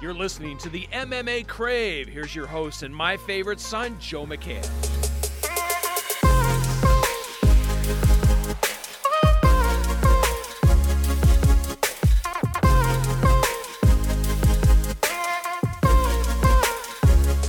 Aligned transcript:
You're 0.00 0.14
listening 0.14 0.56
to 0.58 0.68
the 0.68 0.86
MMA 0.92 1.48
Crave. 1.48 2.06
Here's 2.06 2.32
your 2.32 2.46
host 2.46 2.84
and 2.84 2.94
my 2.94 3.16
favorite 3.16 3.58
son, 3.58 3.98
Joe 3.98 4.26
McHale. 4.26 4.64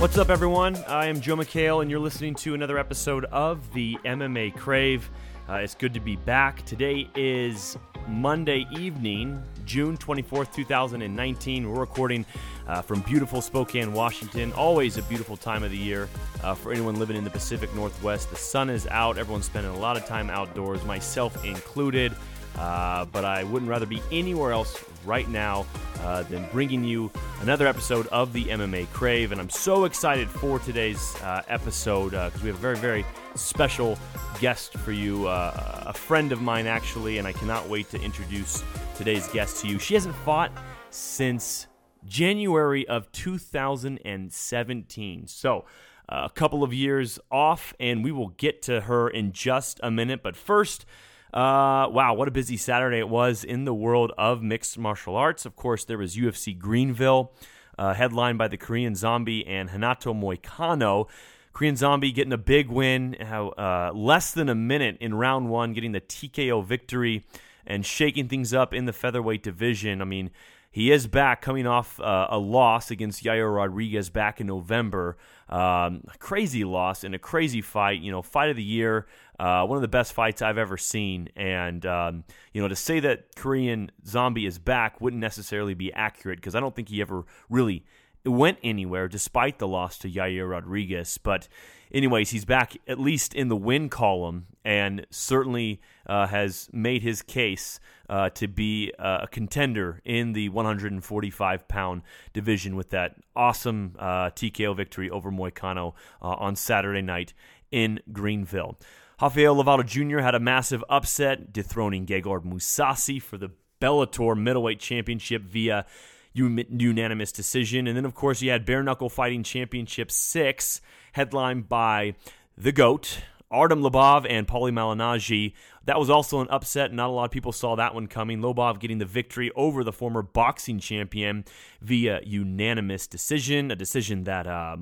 What's 0.00 0.18
up, 0.18 0.28
everyone? 0.28 0.74
I 0.88 1.06
am 1.06 1.20
Joe 1.20 1.36
McHale, 1.36 1.82
and 1.82 1.90
you're 1.90 2.00
listening 2.00 2.34
to 2.36 2.54
another 2.54 2.78
episode 2.78 3.26
of 3.26 3.72
the 3.72 3.96
MMA 4.04 4.56
Crave. 4.56 5.08
Uh, 5.48 5.58
it's 5.58 5.76
good 5.76 5.94
to 5.94 6.00
be 6.00 6.16
back. 6.16 6.64
Today 6.66 7.08
is 7.14 7.78
Monday 8.10 8.66
evening, 8.72 9.40
June 9.64 9.96
24th, 9.96 10.52
2019. 10.52 11.70
We're 11.70 11.78
recording 11.78 12.26
uh, 12.66 12.82
from 12.82 13.00
beautiful 13.02 13.40
Spokane, 13.40 13.92
Washington. 13.92 14.52
Always 14.52 14.98
a 14.98 15.02
beautiful 15.02 15.36
time 15.36 15.62
of 15.62 15.70
the 15.70 15.76
year 15.76 16.08
uh, 16.42 16.54
for 16.54 16.72
anyone 16.72 16.98
living 16.98 17.16
in 17.16 17.22
the 17.22 17.30
Pacific 17.30 17.72
Northwest. 17.74 18.28
The 18.30 18.36
sun 18.36 18.68
is 18.68 18.86
out, 18.88 19.16
everyone's 19.16 19.46
spending 19.46 19.72
a 19.72 19.78
lot 19.78 19.96
of 19.96 20.04
time 20.06 20.28
outdoors, 20.28 20.84
myself 20.84 21.44
included. 21.44 22.12
Uh, 22.58 23.04
but 23.06 23.24
I 23.24 23.44
wouldn't 23.44 23.70
rather 23.70 23.86
be 23.86 24.02
anywhere 24.10 24.50
else 24.50 24.84
right 25.04 25.28
now 25.28 25.66
uh, 26.00 26.22
than 26.24 26.46
bringing 26.52 26.84
you 26.84 27.10
another 27.40 27.66
episode 27.66 28.06
of 28.08 28.32
the 28.32 28.44
MMA 28.44 28.90
Crave. 28.92 29.32
And 29.32 29.40
I'm 29.40 29.50
so 29.50 29.84
excited 29.84 30.30
for 30.30 30.58
today's 30.58 31.14
uh, 31.22 31.42
episode 31.48 32.10
because 32.10 32.42
we 32.42 32.48
have 32.48 32.58
a 32.58 32.60
very, 32.60 32.76
very 32.76 33.06
special 33.34 33.98
guest 34.40 34.74
for 34.74 34.92
you, 34.92 35.26
uh, 35.28 35.84
a 35.86 35.92
friend 35.92 36.32
of 36.32 36.42
mine 36.42 36.66
actually, 36.66 37.18
and 37.18 37.26
I 37.26 37.32
cannot 37.32 37.68
wait 37.68 37.90
to 37.90 38.00
introduce 38.00 38.62
today's 38.96 39.28
guest 39.28 39.60
to 39.62 39.68
you. 39.68 39.78
She 39.78 39.94
hasn't 39.94 40.16
fought 40.16 40.52
since 40.90 41.66
January 42.06 42.86
of 42.88 43.10
2017. 43.12 45.26
So, 45.26 45.64
uh, 46.08 46.22
a 46.24 46.30
couple 46.30 46.64
of 46.64 46.74
years 46.74 47.20
off, 47.30 47.72
and 47.78 48.02
we 48.02 48.10
will 48.10 48.30
get 48.30 48.62
to 48.62 48.80
her 48.82 49.08
in 49.08 49.32
just 49.32 49.78
a 49.82 49.90
minute. 49.90 50.22
But 50.22 50.36
first, 50.36 50.86
uh, 51.32 51.86
wow, 51.88 52.14
what 52.14 52.28
a 52.28 52.30
busy 52.30 52.56
Saturday 52.56 52.98
it 52.98 53.08
was 53.08 53.44
in 53.44 53.64
the 53.64 53.74
world 53.74 54.12
of 54.18 54.42
mixed 54.42 54.78
martial 54.78 55.16
arts. 55.16 55.46
Of 55.46 55.54
course, 55.56 55.84
there 55.84 55.98
was 55.98 56.16
UFC 56.16 56.58
Greenville, 56.58 57.32
uh, 57.78 57.94
headlined 57.94 58.38
by 58.38 58.48
the 58.48 58.56
Korean 58.56 58.94
Zombie 58.94 59.46
and 59.46 59.72
Renato 59.72 60.12
Moicano. 60.12 61.08
Korean 61.52 61.76
Zombie 61.76 62.12
getting 62.12 62.32
a 62.32 62.38
big 62.38 62.68
win, 62.68 63.14
uh, 63.20 63.92
less 63.94 64.32
than 64.32 64.48
a 64.48 64.54
minute 64.54 64.96
in 65.00 65.14
round 65.14 65.50
one, 65.50 65.72
getting 65.72 65.92
the 65.92 66.00
TKO 66.00 66.64
victory 66.64 67.24
and 67.66 67.86
shaking 67.86 68.28
things 68.28 68.52
up 68.52 68.74
in 68.74 68.86
the 68.86 68.92
featherweight 68.92 69.42
division. 69.42 70.00
I 70.00 70.04
mean, 70.04 70.30
he 70.70 70.92
is 70.92 71.06
back 71.06 71.42
coming 71.42 71.66
off 71.66 71.98
uh, 72.00 72.28
a 72.30 72.38
loss 72.38 72.90
against 72.90 73.24
Yair 73.24 73.54
Rodriguez 73.54 74.08
back 74.10 74.40
in 74.40 74.46
November. 74.46 75.16
Um, 75.50 76.04
crazy 76.18 76.64
loss 76.64 77.04
in 77.04 77.12
a 77.12 77.18
crazy 77.18 77.60
fight. 77.60 78.00
You 78.00 78.12
know, 78.12 78.22
fight 78.22 78.50
of 78.50 78.56
the 78.56 78.62
year. 78.62 79.06
Uh, 79.38 79.64
one 79.66 79.76
of 79.76 79.82
the 79.82 79.88
best 79.88 80.12
fights 80.12 80.42
I've 80.42 80.58
ever 80.58 80.76
seen. 80.76 81.28
And, 81.34 81.84
um, 81.86 82.24
you 82.52 82.60
know, 82.60 82.68
to 82.68 82.76
say 82.76 83.00
that 83.00 83.34
Korean 83.36 83.90
Zombie 84.06 84.46
is 84.46 84.58
back 84.58 85.00
wouldn't 85.00 85.20
necessarily 85.20 85.74
be 85.74 85.92
accurate 85.92 86.38
because 86.38 86.54
I 86.54 86.60
don't 86.60 86.76
think 86.76 86.88
he 86.88 87.00
ever 87.00 87.24
really 87.48 87.84
went 88.24 88.58
anywhere 88.62 89.08
despite 89.08 89.58
the 89.58 89.68
loss 89.68 89.98
to 89.98 90.10
Yair 90.10 90.50
Rodriguez. 90.50 91.18
But, 91.18 91.48
anyways, 91.92 92.30
he's 92.30 92.44
back 92.44 92.76
at 92.86 92.98
least 92.98 93.34
in 93.34 93.48
the 93.48 93.56
win 93.56 93.88
column 93.88 94.46
and 94.64 95.06
certainly 95.10 95.80
uh, 96.06 96.26
has 96.26 96.68
made 96.72 97.02
his 97.02 97.22
case 97.22 97.80
uh, 98.08 98.28
to 98.30 98.46
be 98.48 98.92
uh, 98.98 99.20
a 99.22 99.26
contender 99.28 100.00
in 100.04 100.32
the 100.32 100.48
145 100.50 101.68
pound 101.68 102.02
division 102.32 102.76
with 102.76 102.90
that 102.90 103.16
awesome 103.34 103.94
uh, 103.98 104.30
TKO 104.30 104.76
victory 104.76 105.08
over 105.08 105.30
Moicano 105.30 105.94
uh, 106.20 106.34
on 106.34 106.56
Saturday 106.56 107.02
night 107.02 107.32
in 107.70 108.00
Greenville. 108.12 108.78
Rafael 109.20 109.56
Lovato 109.56 109.84
Jr. 109.84 110.20
had 110.20 110.34
a 110.34 110.40
massive 110.40 110.82
upset, 110.88 111.52
dethroning 111.52 112.06
Gegard 112.06 112.44
Mousasi 112.44 113.20
for 113.20 113.36
the 113.36 113.50
Bellator 113.80 114.36
middleweight 114.36 114.80
championship 114.80 115.42
via 115.42 115.86
unanimous 116.32 117.32
decision. 117.32 117.86
And 117.86 117.96
then, 117.96 118.04
of 118.04 118.14
course, 118.14 118.42
you 118.42 118.50
had 118.50 118.64
Bare 118.64 118.82
Knuckle 118.82 119.08
Fighting 119.08 119.42
Championship 119.42 120.10
6, 120.10 120.80
headlined 121.12 121.68
by 121.68 122.14
the 122.56 122.72
GOAT, 122.72 123.20
Artem 123.50 123.82
Lobov 123.82 124.26
and 124.30 124.46
Paulie 124.46 124.70
Malignaggi. 124.70 125.54
That 125.84 125.98
was 125.98 126.08
also 126.08 126.40
an 126.40 126.46
upset. 126.50 126.92
Not 126.92 127.08
a 127.08 127.12
lot 127.12 127.24
of 127.24 127.30
people 127.32 127.50
saw 127.50 127.74
that 127.76 127.94
one 127.94 128.06
coming. 128.06 128.40
Lobov 128.40 128.78
getting 128.78 128.98
the 128.98 129.04
victory 129.04 129.50
over 129.56 129.82
the 129.82 129.92
former 129.92 130.22
boxing 130.22 130.78
champion 130.78 131.44
via 131.80 132.20
unanimous 132.24 133.08
decision, 133.08 133.72
a 133.72 133.76
decision 133.76 134.24
that 134.24 134.46
uh, 134.46 134.76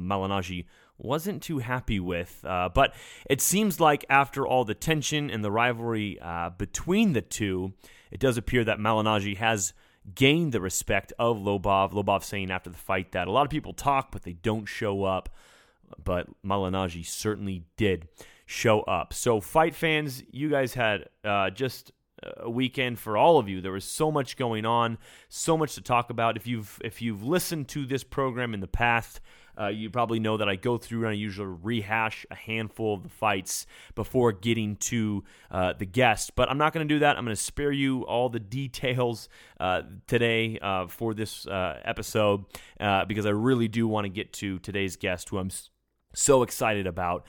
wasn't 0.98 1.42
too 1.42 1.60
happy 1.60 1.98
with. 1.98 2.44
Uh, 2.44 2.68
but 2.68 2.94
it 3.30 3.40
seems 3.40 3.80
like 3.80 4.04
after 4.10 4.46
all 4.46 4.64
the 4.64 4.74
tension 4.74 5.30
and 5.30 5.42
the 5.42 5.50
rivalry 5.50 6.18
uh, 6.20 6.50
between 6.50 7.14
the 7.14 7.22
two, 7.22 7.72
it 8.10 8.20
does 8.20 8.36
appear 8.36 8.64
that 8.64 8.78
Malignaggi 8.78 9.36
has 9.38 9.72
gained 10.14 10.52
the 10.52 10.60
respect 10.60 11.12
of 11.18 11.38
Lobov. 11.38 11.92
Lobov 11.92 12.22
saying 12.22 12.50
after 12.50 12.70
the 12.70 12.76
fight 12.76 13.12
that 13.12 13.28
a 13.28 13.30
lot 13.30 13.44
of 13.44 13.50
people 13.50 13.72
talk, 13.72 14.10
but 14.10 14.22
they 14.22 14.32
don't 14.32 14.66
show 14.66 15.04
up. 15.04 15.28
But 16.02 16.26
Malignaggi 16.44 17.06
certainly 17.06 17.64
did 17.76 18.08
show 18.46 18.82
up. 18.82 19.12
So, 19.12 19.40
fight 19.40 19.74
fans, 19.74 20.22
you 20.30 20.50
guys 20.50 20.74
had 20.74 21.08
uh, 21.24 21.50
just 21.50 21.92
a 22.22 22.50
weekend 22.50 22.98
for 22.98 23.16
all 23.16 23.38
of 23.38 23.48
you. 23.48 23.60
There 23.60 23.72
was 23.72 23.84
so 23.84 24.10
much 24.10 24.36
going 24.36 24.66
on, 24.66 24.98
so 25.28 25.56
much 25.56 25.74
to 25.74 25.80
talk 25.80 26.10
about. 26.10 26.36
If 26.36 26.46
you've 26.46 26.80
if 26.84 27.00
you've 27.00 27.22
listened 27.22 27.68
to 27.68 27.86
this 27.86 28.04
program 28.04 28.54
in 28.54 28.60
the 28.60 28.66
past, 28.66 29.20
uh, 29.58 29.68
you 29.68 29.90
probably 29.90 30.20
know 30.20 30.36
that 30.36 30.48
I 30.48 30.56
go 30.56 30.78
through 30.78 31.00
and 31.00 31.10
I 31.10 31.14
usually 31.14 31.54
rehash 31.62 32.24
a 32.30 32.34
handful 32.34 32.94
of 32.94 33.02
the 33.02 33.08
fights 33.08 33.66
before 33.94 34.32
getting 34.32 34.76
to 34.76 35.24
uh, 35.50 35.72
the 35.78 35.86
guest. 35.86 36.34
But 36.36 36.50
I'm 36.50 36.58
not 36.58 36.72
going 36.72 36.86
to 36.86 36.94
do 36.94 37.00
that. 37.00 37.16
I'm 37.16 37.24
going 37.24 37.36
to 37.36 37.42
spare 37.42 37.72
you 37.72 38.02
all 38.02 38.28
the 38.28 38.40
details 38.40 39.28
uh, 39.60 39.82
today 40.06 40.58
uh, 40.60 40.86
for 40.86 41.14
this 41.14 41.46
uh, 41.46 41.80
episode 41.84 42.44
uh, 42.80 43.04
because 43.04 43.26
I 43.26 43.30
really 43.30 43.68
do 43.68 43.88
want 43.88 44.04
to 44.04 44.08
get 44.08 44.32
to 44.34 44.58
today's 44.60 44.96
guest, 44.96 45.28
who 45.30 45.38
I'm 45.38 45.50
so 46.14 46.42
excited 46.42 46.86
about. 46.86 47.26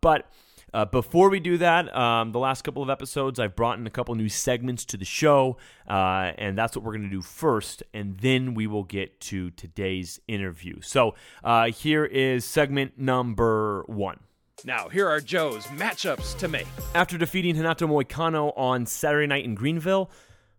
but 0.00 0.30
uh, 0.74 0.84
before 0.84 1.30
we 1.30 1.40
do 1.40 1.58
that, 1.58 1.94
um, 1.96 2.32
the 2.32 2.38
last 2.38 2.62
couple 2.62 2.82
of 2.82 2.90
episodes, 2.90 3.38
I've 3.38 3.56
brought 3.56 3.78
in 3.78 3.86
a 3.86 3.90
couple 3.90 4.14
new 4.14 4.28
segments 4.28 4.84
to 4.86 4.96
the 4.96 5.04
show, 5.04 5.56
uh, 5.88 6.32
and 6.36 6.56
that's 6.56 6.76
what 6.76 6.84
we're 6.84 6.92
going 6.92 7.08
to 7.08 7.10
do 7.10 7.22
first, 7.22 7.82
and 7.94 8.18
then 8.18 8.54
we 8.54 8.66
will 8.66 8.84
get 8.84 9.20
to 9.22 9.50
today's 9.50 10.20
interview. 10.28 10.80
So 10.80 11.14
uh, 11.42 11.66
here 11.70 12.04
is 12.04 12.44
segment 12.44 12.98
number 12.98 13.84
one. 13.86 14.20
Now, 14.64 14.88
here 14.88 15.08
are 15.08 15.20
Joe's 15.20 15.66
matchups 15.66 16.36
to 16.38 16.48
make. 16.48 16.66
After 16.94 17.16
defeating 17.16 17.56
Renato 17.56 17.86
Moicano 17.86 18.52
on 18.56 18.86
Saturday 18.86 19.26
night 19.26 19.44
in 19.44 19.54
Greenville, 19.54 20.10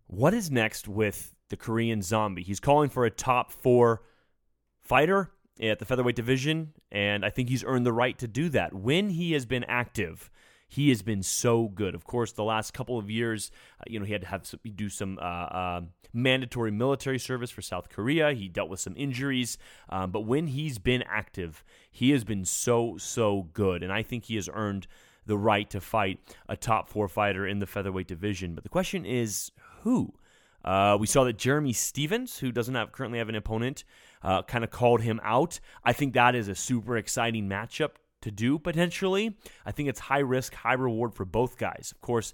what 0.07 0.33
is 0.33 0.49
next 0.49 0.87
with 0.87 1.35
the 1.49 1.57
Korean 1.57 2.01
Zombie? 2.01 2.43
He's 2.43 2.59
calling 2.61 2.89
for 2.89 3.05
a 3.05 3.11
top 3.11 3.51
four 3.51 4.01
fighter 4.79 5.31
at 5.59 5.79
the 5.79 5.85
featherweight 5.85 6.15
division, 6.15 6.73
and 6.91 7.25
I 7.25 7.29
think 7.29 7.49
he's 7.49 7.63
earned 7.63 7.85
the 7.85 7.93
right 7.93 8.17
to 8.19 8.27
do 8.27 8.49
that. 8.49 8.73
When 8.73 9.09
he 9.09 9.33
has 9.33 9.45
been 9.45 9.65
active, 9.65 10.31
he 10.67 10.89
has 10.89 11.01
been 11.01 11.23
so 11.23 11.67
good. 11.67 11.95
Of 11.95 12.05
course, 12.05 12.31
the 12.31 12.43
last 12.43 12.73
couple 12.73 12.97
of 12.97 13.09
years, 13.09 13.51
uh, 13.79 13.83
you 13.87 13.99
know, 13.99 14.05
he 14.05 14.13
had 14.13 14.21
to 14.21 14.27
have 14.27 14.45
some, 14.45 14.59
do 14.75 14.87
some 14.87 15.17
uh, 15.19 15.21
uh, 15.21 15.81
mandatory 16.13 16.71
military 16.71 17.19
service 17.19 17.51
for 17.51 17.61
South 17.61 17.89
Korea. 17.89 18.33
He 18.33 18.47
dealt 18.47 18.69
with 18.69 18.79
some 18.79 18.93
injuries, 18.95 19.57
um, 19.89 20.11
but 20.11 20.21
when 20.21 20.47
he's 20.47 20.77
been 20.77 21.03
active, 21.07 21.63
he 21.91 22.11
has 22.11 22.23
been 22.23 22.45
so 22.45 22.97
so 22.97 23.49
good, 23.53 23.83
and 23.83 23.91
I 23.91 24.03
think 24.03 24.25
he 24.25 24.35
has 24.35 24.47
earned 24.53 24.87
the 25.25 25.37
right 25.37 25.69
to 25.69 25.81
fight 25.81 26.19
a 26.47 26.55
top 26.55 26.89
four 26.89 27.07
fighter 27.07 27.45
in 27.45 27.59
the 27.59 27.67
featherweight 27.67 28.07
division. 28.07 28.55
But 28.55 28.63
the 28.63 28.69
question 28.69 29.05
is, 29.05 29.51
who? 29.81 30.13
Uh, 30.63 30.97
we 30.99 31.07
saw 31.07 31.23
that 31.23 31.37
Jeremy 31.37 31.71
Stephens, 31.73 32.39
who 32.39 32.51
doesn't 32.51 32.75
have 32.75 32.91
currently 32.91 33.19
have 33.19 33.29
an 33.29 33.35
opponent, 33.35 33.83
uh, 34.21 34.43
kind 34.43 34.63
of 34.63 34.71
called 34.71 35.01
him 35.01 35.19
out. 35.23 35.59
I 35.83 35.93
think 35.93 36.13
that 36.13 36.35
is 36.35 36.47
a 36.47 36.55
super 36.55 36.97
exciting 36.97 37.49
matchup 37.49 37.91
to 38.21 38.31
do 38.31 38.59
potentially. 38.59 39.37
I 39.65 39.71
think 39.71 39.89
it's 39.89 39.99
high 39.99 40.19
risk, 40.19 40.53
high 40.53 40.73
reward 40.73 41.13
for 41.13 41.25
both 41.25 41.57
guys. 41.57 41.91
Of 41.93 42.01
course, 42.01 42.33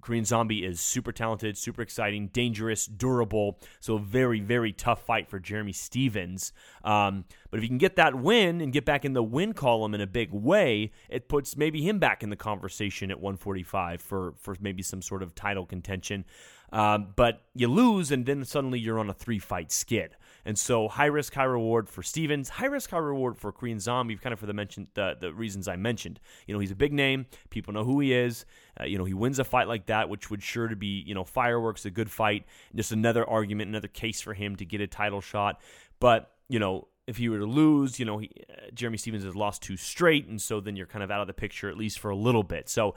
Korean 0.00 0.24
Zombie 0.24 0.64
is 0.64 0.80
super 0.80 1.12
talented, 1.12 1.56
super 1.56 1.82
exciting, 1.82 2.28
dangerous, 2.28 2.86
durable. 2.86 3.58
So, 3.80 3.98
very, 3.98 4.40
very 4.40 4.72
tough 4.72 5.04
fight 5.04 5.28
for 5.28 5.38
Jeremy 5.38 5.72
Stephens. 5.72 6.52
Um, 6.84 7.24
but 7.50 7.58
if 7.58 7.62
you 7.62 7.68
can 7.68 7.78
get 7.78 7.96
that 7.96 8.14
win 8.14 8.60
and 8.60 8.72
get 8.72 8.84
back 8.84 9.04
in 9.04 9.12
the 9.12 9.22
win 9.22 9.52
column 9.52 9.94
in 9.94 10.00
a 10.00 10.06
big 10.06 10.32
way, 10.32 10.92
it 11.08 11.28
puts 11.28 11.56
maybe 11.56 11.82
him 11.86 11.98
back 11.98 12.22
in 12.22 12.30
the 12.30 12.36
conversation 12.36 13.10
at 13.10 13.20
145 13.20 14.00
for, 14.00 14.34
for 14.38 14.56
maybe 14.60 14.82
some 14.82 15.02
sort 15.02 15.22
of 15.22 15.34
title 15.34 15.66
contention. 15.66 16.24
Um, 16.72 17.08
but 17.16 17.42
you 17.54 17.68
lose, 17.68 18.10
and 18.10 18.24
then 18.24 18.44
suddenly 18.44 18.78
you're 18.78 18.98
on 18.98 19.10
a 19.10 19.14
three 19.14 19.38
fight 19.38 19.72
skid. 19.72 20.16
And 20.44 20.58
so 20.58 20.88
high 20.88 21.06
risk, 21.06 21.34
high 21.34 21.44
reward 21.44 21.88
for 21.88 22.02
Stephens, 22.02 22.48
high 22.48 22.66
risk, 22.66 22.90
high 22.90 22.98
reward 22.98 23.36
for 23.36 23.52
Korean 23.52 23.80
Zombie, 23.80 24.16
kind 24.16 24.32
of 24.32 24.38
for 24.38 24.46
the 24.46 24.54
mentioned 24.54 24.88
the, 24.94 25.16
the 25.20 25.32
reasons 25.32 25.68
I 25.68 25.76
mentioned. 25.76 26.20
You 26.46 26.54
know, 26.54 26.60
he's 26.60 26.70
a 26.70 26.76
big 26.76 26.92
name, 26.92 27.26
people 27.50 27.72
know 27.72 27.84
who 27.84 28.00
he 28.00 28.12
is. 28.12 28.46
Uh, 28.80 28.84
you 28.84 28.98
know, 28.98 29.04
he 29.04 29.14
wins 29.14 29.38
a 29.38 29.44
fight 29.44 29.68
like 29.68 29.86
that, 29.86 30.08
which 30.08 30.30
would 30.30 30.42
sure 30.42 30.68
to 30.68 30.76
be 30.76 31.02
you 31.06 31.14
know 31.14 31.24
fireworks, 31.24 31.84
a 31.84 31.90
good 31.90 32.10
fight, 32.10 32.46
just 32.74 32.92
another 32.92 33.28
argument, 33.28 33.68
another 33.68 33.88
case 33.88 34.20
for 34.20 34.34
him 34.34 34.56
to 34.56 34.64
get 34.64 34.80
a 34.80 34.86
title 34.86 35.20
shot. 35.20 35.60
But 35.98 36.30
you 36.48 36.58
know, 36.58 36.88
if 37.06 37.16
he 37.16 37.28
were 37.28 37.38
to 37.38 37.46
lose, 37.46 37.98
you 37.98 38.04
know, 38.04 38.18
he, 38.18 38.30
uh, 38.48 38.70
Jeremy 38.72 38.96
Stephens 38.96 39.24
has 39.24 39.34
lost 39.34 39.62
two 39.62 39.76
straight, 39.76 40.26
and 40.28 40.40
so 40.40 40.60
then 40.60 40.76
you're 40.76 40.86
kind 40.86 41.02
of 41.02 41.10
out 41.10 41.20
of 41.20 41.26
the 41.26 41.32
picture 41.32 41.68
at 41.68 41.76
least 41.76 41.98
for 41.98 42.10
a 42.10 42.16
little 42.16 42.44
bit. 42.44 42.68
So, 42.68 42.94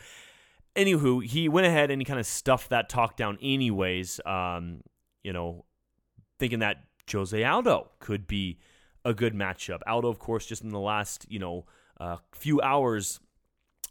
anywho, 0.76 1.26
he 1.26 1.50
went 1.50 1.68
ahead 1.68 1.92
and 1.92 2.00
he 2.00 2.06
kind 2.06 2.20
of 2.20 2.26
stuffed 2.26 2.70
that 2.70 2.90
talk 2.90 3.18
down, 3.18 3.38
anyways. 3.42 4.20
Um, 4.26 4.82
you 5.24 5.34
know, 5.34 5.66
thinking 6.40 6.60
that 6.60 6.78
Jose 7.12 7.44
Aldo 7.44 7.92
could 8.00 8.28
be 8.28 8.58
a 9.06 9.14
good 9.14 9.34
matchup. 9.34 9.80
Aldo, 9.88 10.08
of 10.08 10.20
course, 10.20 10.46
just 10.46 10.64
in 10.64 10.70
the 10.70 10.80
last 10.80 11.26
you 11.30 11.40
know 11.40 11.66
uh, 12.00 12.18
few 12.34 12.62
hours 12.62 13.20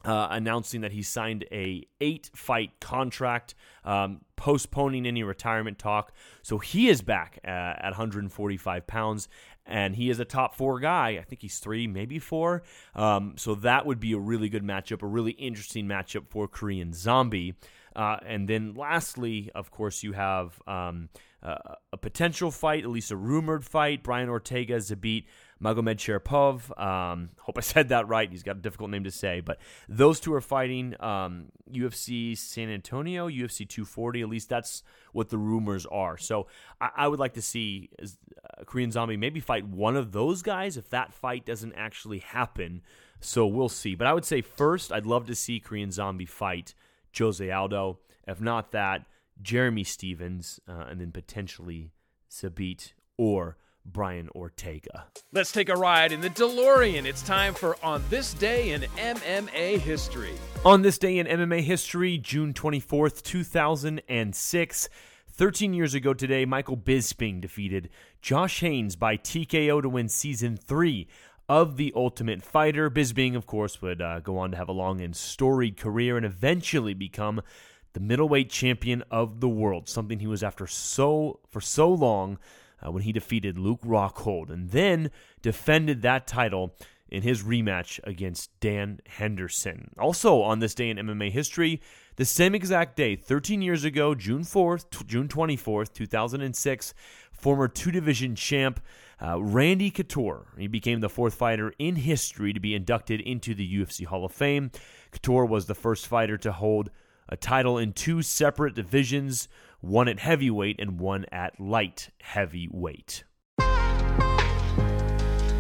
uh, 0.05 0.29
announcing 0.31 0.81
that 0.81 0.93
he 0.93 1.03
signed 1.03 1.45
a 1.53 1.87
eight 2.01 2.31
fight 2.35 2.73
contract, 2.81 3.55
um, 3.85 4.21
postponing 4.37 5.07
any 5.07 5.23
retirement 5.23 5.79
talk. 5.79 6.13
So 6.43 6.59
he 6.59 6.89
is 6.89 7.03
back 7.03 7.39
uh, 7.45 7.51
at 7.51 7.91
145 7.91 8.87
pounds, 8.87 9.29
and 9.65 9.95
he 9.95 10.11
is 10.11 10.19
a 10.19 10.25
top 10.25 10.55
four 10.57 10.81
guy. 10.81 11.11
I 11.21 11.23
think 11.23 11.43
he's 11.43 11.59
three, 11.59 11.87
maybe 11.87 12.19
four. 12.19 12.63
Um, 12.95 13.35
so 13.37 13.55
that 13.57 13.87
would 13.87 14.01
be 14.01 14.13
a 14.13 14.19
really 14.19 14.49
good 14.49 14.65
matchup, 14.65 15.03
a 15.03 15.07
really 15.07 15.33
interesting 15.33 15.87
matchup 15.87 16.29
for 16.29 16.49
Korean 16.49 16.93
Zombie. 16.93 17.55
Uh, 17.95 18.17
and 18.27 18.49
then 18.49 18.75
lastly, 18.75 19.51
of 19.55 19.71
course, 19.71 20.03
you 20.03 20.13
have 20.13 20.61
um, 20.67 21.11
uh, 21.43 21.75
a 21.93 21.97
potential 21.97 22.51
fight, 22.51 22.85
at 22.85 22.91
least 22.91 23.11
a 23.11 23.17
rumored 23.17 23.65
fight. 23.65 24.03
Brian 24.03 24.29
Ortega 24.29 24.77
is 24.77 24.89
to 24.89 24.97
beat 24.97 25.27
Magomedsharipov. 25.63 26.81
Um, 26.81 27.31
hope 27.41 27.59
I 27.59 27.63
said 27.63 27.89
that 27.89 28.09
right. 28.09 28.31
He's 28.31 28.43
got 28.43 28.57
a 28.57 28.61
difficult 28.61 28.91
name 28.91 29.05
to 29.05 29.11
say, 29.11 29.41
but 29.41 29.59
those 29.89 30.21
two 30.21 30.33
are 30.35 30.41
fighting 30.41 30.95
um, 31.01 31.47
UFC 31.71 32.37
San 32.39 32.71
Antonio, 32.71 33.29
UFC 33.29 33.69
240. 33.69 34.23
At 34.23 34.29
least 34.29 34.49
that's 34.49 34.83
what 35.13 35.31
the 35.31 35.39
rumors 35.39 35.85
are. 35.87 36.17
So 36.17 36.47
I, 36.81 36.91
I 36.97 37.09
would 37.09 37.19
like 37.19 37.35
to 37.35 37.43
see 37.43 37.91
uh, 38.01 38.65
Korean 38.65 38.91
Zombie 38.93 39.17
maybe 39.17 39.41
fight 39.41 39.67
one 39.67 39.97
of 39.97 40.13
those 40.13 40.43
guys 40.43 40.77
if 40.77 40.91
that 40.91 41.13
fight 41.13 41.45
doesn't 41.45 41.75
actually 41.75 42.21
happen. 42.21 42.83
So 43.21 43.47
we'll 43.47 43.69
see. 43.69 43.95
But 43.95 44.07
I 44.07 44.13
would 44.13 44.25
say 44.25 44.43
first, 44.43 44.93
I'd 44.93 45.07
love 45.07 45.27
to 45.27 45.35
see 45.35 45.61
Korean 45.61 45.91
Zombie 45.91 46.27
fight 46.27 46.75
Jose 47.19 47.51
Aldo. 47.51 47.99
If 48.27 48.41
not 48.41 48.73
that, 48.73 49.05
Jeremy 49.43 49.85
Stephens, 49.85 50.61
uh, 50.69 50.87
and 50.89 51.01
then 51.01 51.13
potentially 51.13 51.93
Zabit 52.31 52.93
or 53.19 53.57
Brian 53.85 54.29
Ortega. 54.35 55.07
Let's 55.33 55.53
take 55.53 55.69
a 55.69 55.75
ride 55.75 56.13
in 56.13 56.21
the 56.21 56.31
DeLorean. 56.31 57.05
It's 57.05 57.23
time 57.23 57.55
for 57.55 57.77
On 57.83 58.03
This 58.11 58.35
Day 58.35 58.71
in 58.71 58.83
MMA 58.97 59.79
History. 59.79 60.35
On 60.65 60.83
this 60.83 60.99
day 60.99 61.19
in 61.19 61.27
MMA 61.27 61.63
history, 61.63 62.19
June 62.19 62.53
24th, 62.53 63.23
2006, 63.23 64.89
13 65.29 65.75
years 65.75 65.95
ago 65.95 66.15
today, 66.15 66.45
Michael 66.45 66.77
Bisping 66.77 67.41
defeated 67.41 67.89
Josh 68.21 68.61
Haynes 68.61 68.95
by 68.95 69.17
TKO 69.17 69.83
to 69.83 69.89
win 69.89 70.09
season 70.09 70.57
three 70.57 71.09
of 71.49 71.77
The 71.77 71.93
Ultimate 71.97 72.43
Fighter. 72.43 72.89
Bisping, 72.89 73.35
of 73.35 73.47
course, 73.47 73.83
would 73.83 74.01
uh, 74.01 74.21
go 74.21 74.39
on 74.39 74.53
to 74.53 74.57
have 74.57 74.69
a 74.69 74.73
long 74.73 75.01
and 75.01 75.17
storied 75.17 75.77
career 75.77 76.17
and 76.17 76.25
eventually 76.25 76.95
become 76.95 77.43
the 77.93 78.01
middleweight 78.01 78.51
champion 78.51 79.03
of 79.11 79.41
the 79.41 79.49
world, 79.49 79.89
something 79.89 80.19
he 80.19 80.27
was 80.27 80.43
after 80.43 80.67
so 80.67 81.41
for 81.49 81.61
so 81.61 81.89
long 81.89 82.39
uh, 82.85 82.91
when 82.91 83.03
he 83.03 83.13
defeated 83.13 83.59
Luke 83.59 83.83
Rockhold 83.83 84.51
and 84.51 84.71
then 84.71 85.11
defended 85.41 86.03
that 86.03 86.27
title 86.27 86.75
in 87.09 87.23
his 87.23 87.43
rematch 87.43 88.01
against 88.05 88.59
Dan 88.61 89.01
Henderson. 89.07 89.91
Also, 89.99 90.41
on 90.41 90.61
this 90.61 90.75
day 90.75 90.89
in 90.89 90.97
MMA 90.97 91.31
history, 91.31 91.81
the 92.17 92.25
same 92.25 92.55
exact 92.55 92.97
day, 92.97 93.17
13 93.17 93.61
years 93.61 93.85
ago, 93.85 94.15
June 94.15 94.43
4th, 94.43 94.89
t- 94.91 95.05
June 95.07 95.29
24th, 95.29 95.93
2006, 95.93 96.95
former 97.31 97.69
two 97.69 97.91
division 97.91 98.35
champ 98.35 98.81
uh, 99.21 99.41
Randy 99.43 99.91
Couture. 99.91 100.47
He 100.57 100.67
became 100.67 101.01
the 101.01 101.09
fourth 101.11 101.35
fighter 101.35 101.75
in 101.79 101.97
history 101.97 102.53
to 102.53 102.61
be 102.61 102.75
inducted 102.75 103.21
into 103.21 103.55
the 103.55 103.77
UFC 103.77 104.07
Hall 104.07 104.25
of 104.25 104.33
Fame. 104.33 104.71
Couture 105.11 105.45
was 105.45 105.67
the 105.67 105.75
first 105.75 106.07
fighter 106.07 106.39
to 106.39 106.53
hold 106.53 106.91
a 107.29 107.37
title 107.37 107.79
in 107.79 107.93
two 107.93 108.23
separate 108.23 108.75
divisions 108.75 109.49
one 109.81 110.09
at 110.09 110.21
heavyweight 110.21 110.77
and 110.79 111.01
one 111.01 111.27
at 111.33 111.61
light 111.61 112.11
heavyweight. 112.21 113.25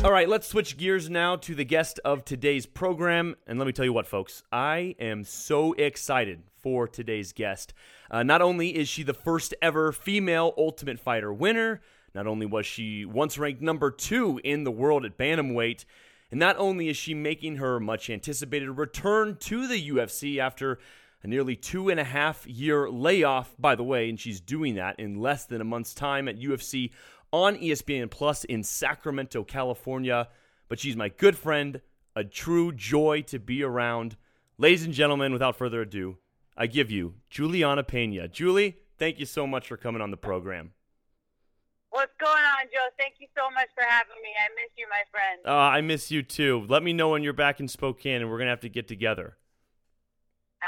All 0.04 0.10
right, 0.10 0.28
let's 0.28 0.48
switch 0.48 0.76
gears 0.76 1.08
now 1.08 1.36
to 1.36 1.54
the 1.54 1.64
guest 1.64 2.00
of 2.04 2.24
today's 2.24 2.66
program. 2.66 3.36
And 3.46 3.58
let 3.58 3.66
me 3.66 3.72
tell 3.72 3.84
you 3.84 3.92
what, 3.92 4.08
folks, 4.08 4.42
I 4.50 4.96
am 4.98 5.22
so 5.22 5.74
excited 5.74 6.42
for 6.60 6.88
today's 6.88 7.32
guest. 7.32 7.72
Uh, 8.10 8.24
not 8.24 8.42
only 8.42 8.76
is 8.76 8.88
she 8.88 9.04
the 9.04 9.14
first 9.14 9.54
ever 9.62 9.92
female 9.92 10.54
Ultimate 10.58 10.98
Fighter 10.98 11.32
winner, 11.32 11.80
not 12.16 12.26
only 12.26 12.46
was 12.46 12.66
she 12.66 13.04
once 13.04 13.38
ranked 13.38 13.62
number 13.62 13.92
two 13.92 14.40
in 14.42 14.64
the 14.64 14.72
world 14.72 15.04
at 15.04 15.16
Bantamweight, 15.16 15.84
and 16.32 16.40
not 16.40 16.56
only 16.58 16.88
is 16.88 16.96
she 16.96 17.14
making 17.14 17.56
her 17.56 17.78
much 17.78 18.10
anticipated 18.10 18.70
return 18.70 19.36
to 19.40 19.68
the 19.68 19.88
UFC 19.90 20.38
after 20.38 20.80
a 21.22 21.28
nearly 21.28 21.56
two 21.56 21.88
and 21.88 22.00
a 22.00 22.04
half 22.04 22.46
year 22.46 22.90
layoff, 22.90 23.54
by 23.58 23.74
the 23.74 23.84
way, 23.84 24.08
and 24.08 24.18
she's 24.18 24.40
doing 24.40 24.74
that 24.74 24.98
in 24.98 25.20
less 25.20 25.44
than 25.44 25.60
a 25.60 25.64
month's 25.64 25.94
time 25.94 26.28
at 26.28 26.38
UFC 26.38 26.90
on 27.32 27.56
ESPN 27.56 28.10
Plus 28.10 28.44
in 28.44 28.62
Sacramento, 28.62 29.44
California. 29.44 30.28
But 30.68 30.80
she's 30.80 30.96
my 30.96 31.08
good 31.08 31.36
friend, 31.36 31.80
a 32.16 32.24
true 32.24 32.72
joy 32.72 33.22
to 33.22 33.38
be 33.38 33.62
around. 33.62 34.16
Ladies 34.58 34.84
and 34.84 34.94
gentlemen, 34.94 35.32
without 35.32 35.56
further 35.56 35.82
ado, 35.82 36.18
I 36.56 36.66
give 36.66 36.90
you 36.90 37.14
Julianna 37.30 37.84
Pena. 37.84 38.28
Julie, 38.28 38.78
thank 38.98 39.18
you 39.18 39.26
so 39.26 39.46
much 39.46 39.68
for 39.68 39.76
coming 39.76 40.02
on 40.02 40.10
the 40.10 40.16
program. 40.16 40.72
What's 41.90 42.12
going 42.18 42.32
on, 42.32 42.66
Joe? 42.72 42.88
Thank 42.98 43.16
you 43.18 43.26
so 43.36 43.50
much 43.50 43.68
for 43.74 43.84
having 43.86 44.16
me. 44.22 44.30
I 44.38 44.48
miss 44.54 44.72
you, 44.78 44.86
my 44.88 45.02
friend. 45.10 45.40
Uh, 45.46 45.50
I 45.50 45.82
miss 45.82 46.10
you 46.10 46.22
too. 46.22 46.64
Let 46.68 46.82
me 46.82 46.94
know 46.94 47.10
when 47.10 47.22
you're 47.22 47.34
back 47.34 47.60
in 47.60 47.68
Spokane, 47.68 48.22
and 48.22 48.30
we're 48.30 48.38
gonna 48.38 48.50
have 48.50 48.60
to 48.60 48.70
get 48.70 48.88
together. 48.88 49.36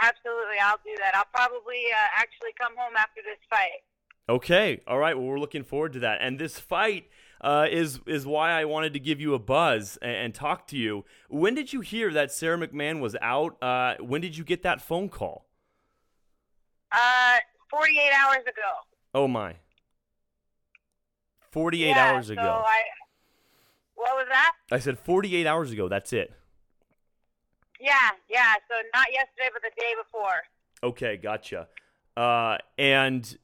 Absolutely, 0.04 0.56
I'll 0.62 0.80
do 0.84 0.94
that. 1.00 1.14
I'll 1.14 1.32
probably 1.32 1.86
uh, 1.90 2.08
actually 2.14 2.50
come 2.60 2.72
home 2.76 2.92
after 2.96 3.20
this 3.24 3.38
fight. 3.48 3.80
Okay, 4.28 4.80
all 4.86 4.98
right. 4.98 5.16
Well, 5.16 5.26
we're 5.26 5.40
looking 5.40 5.64
forward 5.64 5.94
to 5.94 6.00
that. 6.00 6.18
And 6.20 6.38
this 6.38 6.58
fight 6.58 7.08
uh, 7.40 7.66
is 7.70 8.00
is 8.06 8.26
why 8.26 8.52
I 8.52 8.64
wanted 8.64 8.92
to 8.94 9.00
give 9.00 9.20
you 9.20 9.34
a 9.34 9.38
buzz 9.38 9.98
and, 10.02 10.16
and, 10.16 10.34
talk 10.34 10.66
to 10.68 10.76
you. 10.76 11.04
When 11.28 11.54
did 11.54 11.72
you 11.72 11.80
hear 11.80 12.12
that 12.12 12.32
Sara 12.32 12.56
McMann 12.58 13.00
was 13.00 13.16
out? 13.22 13.62
Uh, 13.62 13.96
when 14.00 14.20
did 14.20 14.36
you 14.36 14.44
get 14.44 14.62
that 14.62 14.82
phone 14.82 15.08
call? 15.08 15.46
Uh, 16.92 17.38
forty 17.70 17.98
eight 17.98 18.12
hours 18.14 18.42
ago. 18.42 18.72
Oh 19.14 19.28
my. 19.28 19.56
Forty 21.50 21.84
eight 21.84 21.90
yeah, 21.90 22.12
hours 22.12 22.30
ago. 22.30 22.42
So 22.42 22.48
I, 22.48 22.80
what 23.94 24.16
was 24.16 24.26
that? 24.30 24.52
I 24.70 24.78
said 24.78 24.98
forty 24.98 25.36
eight 25.36 25.46
hours 25.46 25.70
ago. 25.70 25.88
That's 25.88 26.12
it. 26.12 26.32
Yeah, 27.84 28.16
yeah. 28.30 28.56
So 28.64 28.80
not 28.96 29.12
yesterday, 29.12 29.52
but 29.52 29.60
the 29.60 29.76
day 29.76 29.92
before. 29.92 30.40
Okay, 30.82 31.18
gotcha. 31.18 31.68
Uh, 32.16 32.56
and 32.78 33.36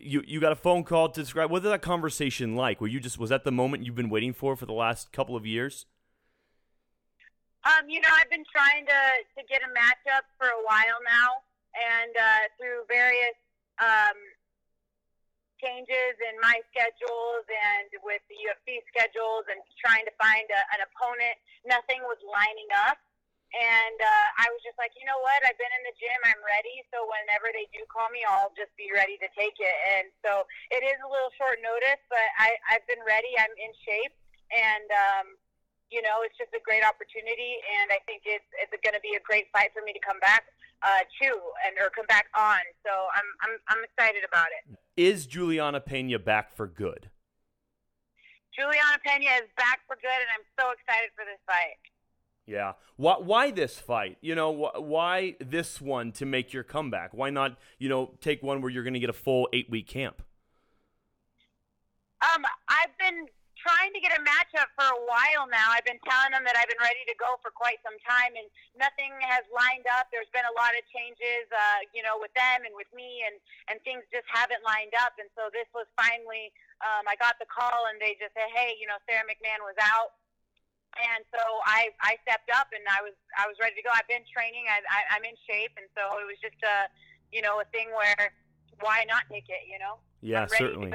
you 0.00 0.22
you 0.24 0.40
got 0.40 0.52
a 0.52 0.56
phone 0.56 0.82
call 0.82 1.10
to 1.10 1.20
describe 1.20 1.50
what 1.50 1.60
was 1.60 1.70
that 1.70 1.82
conversation 1.82 2.56
like? 2.56 2.80
Were 2.80 2.88
you 2.88 3.00
just 3.00 3.18
was 3.18 3.28
that 3.28 3.44
the 3.44 3.52
moment 3.52 3.84
you've 3.84 3.98
been 3.98 4.08
waiting 4.08 4.32
for 4.32 4.56
for 4.56 4.64
the 4.64 4.72
last 4.72 5.12
couple 5.12 5.36
of 5.36 5.44
years? 5.44 5.84
Um, 7.68 7.84
you 7.90 8.00
know, 8.00 8.08
I've 8.16 8.32
been 8.32 8.48
trying 8.48 8.88
to 8.88 9.00
to 9.36 9.42
get 9.44 9.60
a 9.60 9.68
matchup 9.76 10.24
for 10.40 10.48
a 10.48 10.62
while 10.64 11.04
now, 11.04 11.44
and 11.76 12.16
uh, 12.16 12.42
through 12.56 12.88
various 12.88 13.36
um, 13.76 14.16
changes 15.60 16.16
in 16.32 16.40
my 16.40 16.64
schedules 16.72 17.44
and 17.44 17.92
with 18.00 18.24
the 18.32 18.40
UFC 18.40 18.80
schedules, 18.88 19.44
and 19.52 19.60
trying 19.76 20.08
to 20.08 20.14
find 20.16 20.48
a, 20.48 20.60
an 20.72 20.80
opponent, 20.80 21.36
nothing 21.68 22.00
was 22.08 22.16
lining 22.24 22.72
up. 22.88 22.96
And 23.52 23.98
uh, 24.00 24.26
I 24.40 24.48
was 24.48 24.64
just 24.64 24.80
like, 24.80 24.96
you 24.96 25.04
know 25.04 25.20
what? 25.20 25.44
I've 25.44 25.60
been 25.60 25.72
in 25.76 25.84
the 25.84 25.92
gym. 26.00 26.16
I'm 26.24 26.40
ready. 26.40 26.80
So 26.88 27.04
whenever 27.04 27.52
they 27.52 27.68
do 27.68 27.84
call 27.92 28.08
me, 28.08 28.24
I'll 28.24 28.52
just 28.56 28.72
be 28.80 28.88
ready 28.88 29.20
to 29.20 29.28
take 29.36 29.60
it. 29.60 29.76
And 29.92 30.08
so 30.24 30.48
it 30.72 30.80
is 30.80 30.96
a 31.04 31.08
little 31.08 31.28
short 31.36 31.60
notice, 31.60 32.00
but 32.08 32.24
I, 32.40 32.56
I've 32.72 32.84
been 32.88 33.04
ready. 33.04 33.28
I'm 33.36 33.52
in 33.60 33.72
shape. 33.84 34.16
And, 34.56 34.88
um, 34.88 35.26
you 35.92 36.00
know, 36.00 36.24
it's 36.24 36.36
just 36.40 36.56
a 36.56 36.62
great 36.64 36.80
opportunity. 36.80 37.60
And 37.76 37.92
I 37.92 38.00
think 38.08 38.24
it's, 38.24 38.48
it's 38.56 38.72
going 38.80 38.96
to 38.96 39.04
be 39.04 39.20
a 39.20 39.22
great 39.24 39.52
fight 39.52 39.76
for 39.76 39.84
me 39.84 39.92
to 39.92 40.00
come 40.00 40.16
back 40.24 40.48
uh, 40.80 41.04
to 41.20 41.28
and 41.68 41.76
or 41.76 41.92
come 41.92 42.08
back 42.08 42.32
on. 42.32 42.64
So 42.80 42.90
I'm, 43.12 43.28
I'm, 43.44 43.54
I'm 43.68 43.82
excited 43.84 44.24
about 44.24 44.48
it. 44.48 44.64
Is 44.96 45.28
Julianna 45.28 45.84
Pena 45.84 46.18
back 46.18 46.56
for 46.56 46.64
good? 46.64 47.12
Julianna 48.52 49.00
Pena 49.00 49.40
is 49.40 49.48
back 49.56 49.80
for 49.88 49.96
good, 49.96 50.12
and 50.12 50.30
I'm 50.36 50.44
so 50.60 50.72
excited 50.76 51.08
for 51.16 51.24
this 51.24 51.40
fight. 51.48 51.80
Yeah. 52.46 52.72
Why, 52.96 53.16
why 53.18 53.50
this 53.50 53.78
fight? 53.78 54.18
You 54.20 54.34
know, 54.34 54.52
wh- 54.52 54.82
why 54.82 55.36
this 55.40 55.80
one 55.80 56.12
to 56.12 56.26
make 56.26 56.52
your 56.52 56.64
comeback? 56.64 57.14
Why 57.14 57.30
not, 57.30 57.56
you 57.78 57.88
know, 57.88 58.14
take 58.20 58.42
one 58.42 58.60
where 58.60 58.70
you're 58.70 58.82
going 58.82 58.94
to 58.94 59.00
get 59.00 59.10
a 59.10 59.14
full 59.14 59.48
eight 59.52 59.70
week 59.70 59.86
camp? 59.86 60.22
Um, 62.22 62.42
I've 62.68 62.94
been 62.98 63.26
trying 63.58 63.94
to 63.94 64.02
get 64.02 64.10
a 64.10 64.22
matchup 64.26 64.66
for 64.74 64.82
a 64.82 65.00
while 65.06 65.46
now. 65.46 65.70
I've 65.70 65.86
been 65.86 66.02
telling 66.02 66.34
them 66.34 66.42
that 66.42 66.58
I've 66.58 66.66
been 66.66 66.82
ready 66.82 67.06
to 67.06 67.14
go 67.14 67.38
for 67.38 67.54
quite 67.54 67.78
some 67.86 67.94
time, 68.02 68.34
and 68.34 68.46
nothing 68.74 69.14
has 69.22 69.46
lined 69.54 69.86
up. 69.94 70.10
There's 70.10 70.30
been 70.34 70.46
a 70.46 70.54
lot 70.58 70.74
of 70.74 70.82
changes, 70.90 71.46
uh, 71.54 71.86
you 71.94 72.02
know, 72.02 72.18
with 72.18 72.34
them 72.34 72.66
and 72.66 72.74
with 72.74 72.90
me, 72.90 73.22
and 73.22 73.38
and 73.70 73.78
things 73.86 74.02
just 74.10 74.26
haven't 74.26 74.66
lined 74.66 74.98
up. 74.98 75.14
And 75.22 75.30
so 75.38 75.46
this 75.54 75.70
was 75.70 75.86
finally, 75.94 76.50
um, 76.82 77.06
I 77.06 77.14
got 77.22 77.38
the 77.38 77.46
call, 77.46 77.86
and 77.90 78.02
they 78.02 78.18
just 78.18 78.34
said, 78.34 78.50
hey, 78.50 78.74
you 78.82 78.90
know, 78.90 78.98
Sarah 79.06 79.26
McMahon 79.26 79.62
was 79.62 79.78
out. 79.78 80.18
And 80.92 81.24
so 81.32 81.40
I, 81.64 81.88
I 82.04 82.20
stepped 82.22 82.52
up 82.52 82.68
and 82.76 82.84
I 82.84 83.00
was 83.00 83.16
I 83.32 83.48
was 83.48 83.56
ready 83.56 83.76
to 83.80 83.84
go. 83.84 83.90
I've 83.92 84.08
been 84.08 84.24
training. 84.28 84.68
I, 84.68 84.84
I 84.84 85.16
I'm 85.16 85.24
in 85.24 85.36
shape, 85.48 85.72
and 85.80 85.88
so 85.96 86.20
it 86.20 86.26
was 86.28 86.36
just 86.44 86.60
a 86.60 86.92
you 87.32 87.40
know 87.40 87.64
a 87.64 87.66
thing 87.72 87.88
where 87.96 88.32
why 88.84 89.04
not 89.08 89.24
take 89.32 89.48
it? 89.48 89.64
You 89.70 89.80
know. 89.80 90.04
Yeah, 90.20 90.46
certainly. 90.46 90.92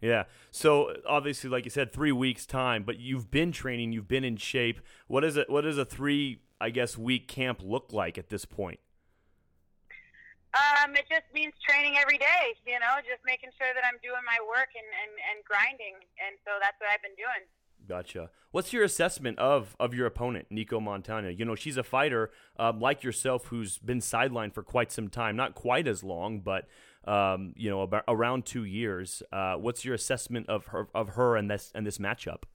Yeah. 0.00 0.24
So 0.50 0.96
obviously, 1.06 1.50
like 1.50 1.64
you 1.64 1.70
said, 1.70 1.92
three 1.92 2.12
weeks 2.12 2.46
time, 2.46 2.84
but 2.84 2.98
you've 2.98 3.30
been 3.30 3.52
training, 3.52 3.92
you've 3.92 4.08
been 4.08 4.24
in 4.24 4.36
shape. 4.36 4.80
What 5.08 5.24
is 5.24 5.36
it? 5.36 5.50
What 5.50 5.62
does 5.62 5.78
a 5.78 5.84
three, 5.84 6.40
I 6.60 6.70
guess, 6.70 6.96
week 6.96 7.28
camp 7.28 7.60
look 7.62 7.92
like 7.92 8.16
at 8.16 8.28
this 8.28 8.44
point? 8.44 8.80
Um, 10.50 10.98
it 10.98 11.06
just 11.06 11.30
means 11.30 11.54
training 11.62 11.94
every 11.94 12.18
day. 12.18 12.58
You 12.66 12.80
know, 12.80 12.98
just 13.06 13.22
making 13.22 13.54
sure 13.54 13.70
that 13.70 13.84
I'm 13.86 14.00
doing 14.02 14.24
my 14.26 14.40
work 14.42 14.72
and 14.74 14.88
and 14.88 15.12
and 15.30 15.38
grinding, 15.44 16.00
and 16.18 16.34
so 16.42 16.58
that's 16.58 16.74
what 16.80 16.90
I've 16.90 17.04
been 17.04 17.14
doing. 17.14 17.44
Gotcha. 17.90 18.30
What's 18.52 18.72
your 18.72 18.84
assessment 18.84 19.40
of 19.40 19.74
of 19.80 19.94
your 19.94 20.06
opponent, 20.06 20.46
Nicco 20.48 20.78
Montaño? 20.78 21.36
You 21.36 21.44
know, 21.44 21.56
she's 21.56 21.76
a 21.76 21.82
fighter 21.82 22.30
um, 22.56 22.78
like 22.78 23.02
yourself 23.02 23.46
who's 23.46 23.78
been 23.78 23.98
sidelined 23.98 24.54
for 24.54 24.62
quite 24.62 24.92
some 24.92 25.08
time, 25.08 25.34
not 25.34 25.56
quite 25.56 25.88
as 25.88 26.04
long, 26.04 26.38
but 26.38 26.68
um, 27.04 27.52
you 27.56 27.68
know, 27.68 27.82
about 27.82 28.04
around 28.06 28.46
two 28.46 28.62
years. 28.62 29.24
Uh, 29.32 29.54
what's 29.54 29.84
your 29.84 29.94
assessment 29.98 30.48
of 30.48 30.66
her 30.66 30.86
of 30.94 31.18
her 31.18 31.34
and 31.34 31.50
this 31.50 31.72
and 31.74 31.84
this 31.84 31.98
matchup? 31.98 32.46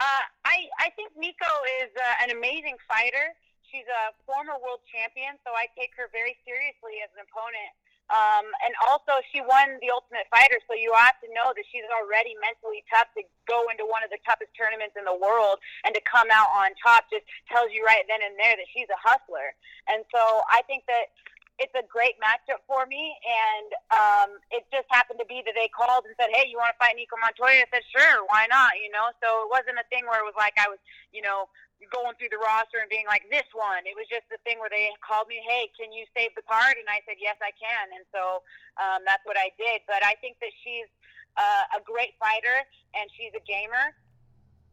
Uh, 0.00 0.24
I 0.46 0.72
I 0.80 0.88
think 0.96 1.12
Nicco 1.12 1.52
is 1.84 1.92
uh, 1.92 2.24
an 2.24 2.30
amazing 2.34 2.80
fighter. 2.88 3.36
She's 3.68 3.84
a 3.92 4.16
former 4.24 4.56
world 4.56 4.80
champion, 4.88 5.36
so 5.44 5.52
I 5.52 5.68
take 5.76 5.92
her 6.00 6.08
very 6.16 6.40
seriously 6.48 7.04
as 7.04 7.12
an 7.12 7.28
opponent. 7.28 7.76
Um, 8.10 8.46
and 8.66 8.74
also, 8.88 9.22
she 9.32 9.40
won 9.40 9.78
the 9.80 9.88
Ultimate 9.88 10.28
Fighter, 10.28 10.58
so 10.68 10.74
you 10.76 10.92
have 10.98 11.16
to 11.24 11.28
know 11.32 11.54
that 11.54 11.64
she's 11.70 11.86
already 11.88 12.36
mentally 12.42 12.84
tough 12.92 13.08
to 13.16 13.22
go 13.46 13.68
into 13.72 13.86
one 13.88 14.04
of 14.04 14.10
the 14.12 14.20
toughest 14.26 14.52
tournaments 14.52 14.98
in 14.98 15.06
the 15.06 15.16
world 15.16 15.62
and 15.86 15.94
to 15.94 16.02
come 16.04 16.28
out 16.28 16.50
on 16.52 16.76
top 16.82 17.08
just 17.08 17.24
tells 17.48 17.72
you 17.72 17.80
right 17.86 18.04
then 18.10 18.20
and 18.20 18.36
there 18.36 18.58
that 18.58 18.68
she's 18.74 18.90
a 18.92 19.00
hustler. 19.00 19.56
And 19.88 20.04
so 20.12 20.44
I 20.50 20.60
think 20.68 20.84
that 20.90 21.14
it's 21.62 21.78
a 21.78 21.86
great 21.86 22.18
matchup 22.18 22.58
for 22.66 22.82
me. 22.90 23.14
And 23.22 23.70
um, 23.94 24.30
it 24.50 24.66
just 24.74 24.90
happened 24.90 25.22
to 25.22 25.28
be 25.30 25.46
that 25.46 25.54
they 25.54 25.70
called 25.70 26.02
and 26.10 26.12
said, 26.18 26.34
"Hey, 26.34 26.50
you 26.50 26.58
want 26.58 26.74
to 26.74 26.78
fight 26.82 26.98
Nicco 26.98 27.14
Montaño?" 27.22 27.62
I 27.62 27.70
said, 27.70 27.86
"Sure, 27.94 28.26
why 28.26 28.50
not?" 28.50 28.74
You 28.82 28.90
know, 28.90 29.14
so 29.22 29.46
it 29.46 29.48
wasn't 29.54 29.78
a 29.78 29.86
thing 29.86 30.02
where 30.10 30.18
it 30.18 30.26
was 30.26 30.34
like 30.34 30.58
I 30.58 30.66
was, 30.66 30.82
you 31.14 31.22
know, 31.22 31.46
going 31.94 32.18
through 32.18 32.34
the 32.34 32.42
roster 32.42 32.82
and 32.82 32.90
being 32.90 33.06
like 33.06 33.22
this 33.30 33.46
one. 33.54 33.86
It 33.86 33.94
was 33.94 34.10
just 34.10 34.26
the 34.26 34.42
thing 34.42 34.58
where 34.58 34.70
they 34.72 34.90
called 35.06 35.30
me, 35.30 35.38
"Hey, 35.46 35.70
can 35.78 35.94
you 35.94 36.02
save 36.10 36.34
the 36.34 36.42
card?" 36.42 36.74
And 36.74 36.90
I 36.90 36.98
said, 37.06 37.22
"Yes, 37.22 37.38
I 37.38 37.54
can." 37.54 37.94
And 37.94 38.04
so 38.10 38.42
um, 38.82 39.06
that's 39.06 39.22
what 39.22 39.38
I 39.38 39.54
did. 39.54 39.86
But 39.86 40.02
I 40.02 40.18
think 40.18 40.42
that 40.42 40.50
she's 40.66 40.90
uh, 41.38 41.78
a 41.78 41.80
great 41.86 42.18
fighter 42.18 42.66
and 42.92 43.08
she's 43.16 43.32
a 43.32 43.44
gamer 43.48 43.94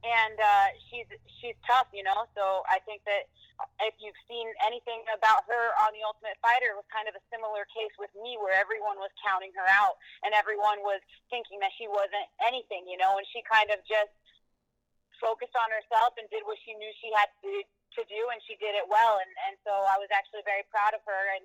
and 0.03 0.37
uh, 0.39 0.67
she's 0.87 1.07
she's 1.39 1.57
tough, 1.67 1.87
you 1.91 2.03
know. 2.03 2.27
So 2.35 2.63
I 2.71 2.79
think 2.87 3.03
that 3.03 3.27
if 3.83 3.95
you've 3.99 4.17
seen 4.27 4.47
anything 4.63 5.03
about 5.11 5.43
her 5.51 5.75
on 5.83 5.91
The 5.91 6.03
Ultimate 6.07 6.39
Fighter, 6.39 6.71
it 6.71 6.77
was 6.79 6.87
kind 6.87 7.11
of 7.11 7.15
a 7.15 7.23
similar 7.27 7.67
case 7.75 7.91
with 7.99 8.11
me, 8.15 8.39
where 8.39 8.55
everyone 8.55 8.95
was 9.03 9.11
counting 9.19 9.51
her 9.59 9.67
out 9.67 9.99
and 10.23 10.31
everyone 10.31 10.79
was 10.87 11.03
thinking 11.27 11.59
that 11.59 11.75
she 11.75 11.91
wasn't 11.91 12.27
anything, 12.39 12.87
you 12.87 12.95
know. 12.95 13.19
And 13.19 13.27
she 13.35 13.43
kind 13.43 13.67
of 13.75 13.83
just 13.83 14.15
focused 15.19 15.55
on 15.59 15.67
herself 15.67 16.15
and 16.15 16.31
did 16.31 16.47
what 16.47 16.55
she 16.63 16.71
knew 16.79 16.91
she 17.03 17.11
had 17.11 17.27
to 17.43 17.51
to 17.99 18.05
do, 18.05 18.21
and 18.31 18.39
she 18.45 18.55
did 18.61 18.77
it 18.77 18.87
well. 18.87 19.19
And 19.19 19.31
and 19.51 19.55
so 19.67 19.73
I 19.73 19.99
was 19.99 20.07
actually 20.15 20.47
very 20.47 20.63
proud 20.71 20.95
of 20.95 21.03
her, 21.03 21.23
and 21.35 21.43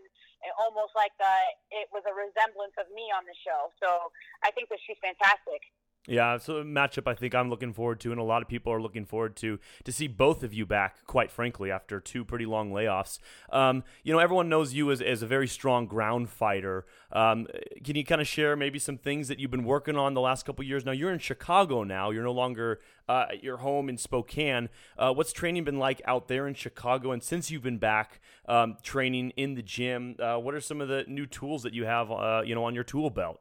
almost 0.60 0.92
like 0.92 1.16
the, 1.16 1.34
it 1.72 1.88
was 1.88 2.04
a 2.04 2.12
resemblance 2.12 2.76
of 2.76 2.84
me 2.92 3.08
on 3.08 3.24
the 3.24 3.36
show. 3.40 3.72
So 3.80 4.12
I 4.44 4.52
think 4.52 4.68
that 4.68 4.78
she's 4.84 5.00
fantastic. 5.00 5.64
Yeah, 6.06 6.36
so 6.36 6.58
a 6.58 6.64
matchup 6.64 7.10
I 7.10 7.14
think 7.14 7.34
I'm 7.34 7.48
looking 7.48 7.72
forward 7.72 7.98
to, 8.00 8.10
and 8.12 8.20
a 8.20 8.24
lot 8.24 8.42
of 8.42 8.48
people 8.48 8.70
are 8.70 8.80
looking 8.80 9.06
forward 9.06 9.36
to 9.36 9.58
to 9.84 9.92
see 9.92 10.06
both 10.06 10.42
of 10.42 10.52
you 10.52 10.66
back. 10.66 11.06
Quite 11.06 11.30
frankly, 11.30 11.70
after 11.70 11.98
two 11.98 12.26
pretty 12.26 12.44
long 12.44 12.72
layoffs, 12.72 13.18
um, 13.50 13.84
you 14.02 14.12
know 14.12 14.18
everyone 14.18 14.50
knows 14.50 14.74
you 14.74 14.90
as, 14.90 15.00
as 15.00 15.22
a 15.22 15.26
very 15.26 15.48
strong 15.48 15.86
ground 15.86 16.28
fighter. 16.28 16.84
Um, 17.10 17.46
can 17.82 17.96
you 17.96 18.04
kind 18.04 18.20
of 18.20 18.26
share 18.26 18.54
maybe 18.54 18.78
some 18.78 18.98
things 18.98 19.28
that 19.28 19.38
you've 19.38 19.50
been 19.50 19.64
working 19.64 19.96
on 19.96 20.12
the 20.12 20.20
last 20.20 20.44
couple 20.44 20.62
years? 20.62 20.84
Now 20.84 20.92
you're 20.92 21.12
in 21.12 21.20
Chicago 21.20 21.84
now. 21.84 22.10
You're 22.10 22.24
no 22.24 22.32
longer 22.32 22.80
uh, 23.08 23.26
at 23.30 23.42
your 23.42 23.58
home 23.58 23.88
in 23.88 23.96
Spokane. 23.96 24.68
Uh, 24.98 25.14
what's 25.14 25.32
training 25.32 25.64
been 25.64 25.78
like 25.78 26.02
out 26.04 26.28
there 26.28 26.46
in 26.46 26.52
Chicago? 26.52 27.12
And 27.12 27.22
since 27.22 27.50
you've 27.50 27.62
been 27.62 27.78
back 27.78 28.20
um, 28.46 28.76
training 28.82 29.30
in 29.38 29.54
the 29.54 29.62
gym, 29.62 30.16
uh, 30.18 30.36
what 30.36 30.52
are 30.52 30.60
some 30.60 30.82
of 30.82 30.88
the 30.88 31.04
new 31.08 31.24
tools 31.24 31.62
that 31.62 31.72
you 31.72 31.86
have, 31.86 32.10
uh, 32.12 32.42
you 32.44 32.54
know, 32.54 32.64
on 32.64 32.74
your 32.74 32.84
tool 32.84 33.08
belt? 33.08 33.40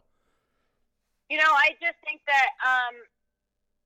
You 1.29 1.37
know, 1.37 1.49
I 1.49 1.71
just 1.81 1.97
think 2.03 2.21
that 2.27 2.49
um, 2.61 2.95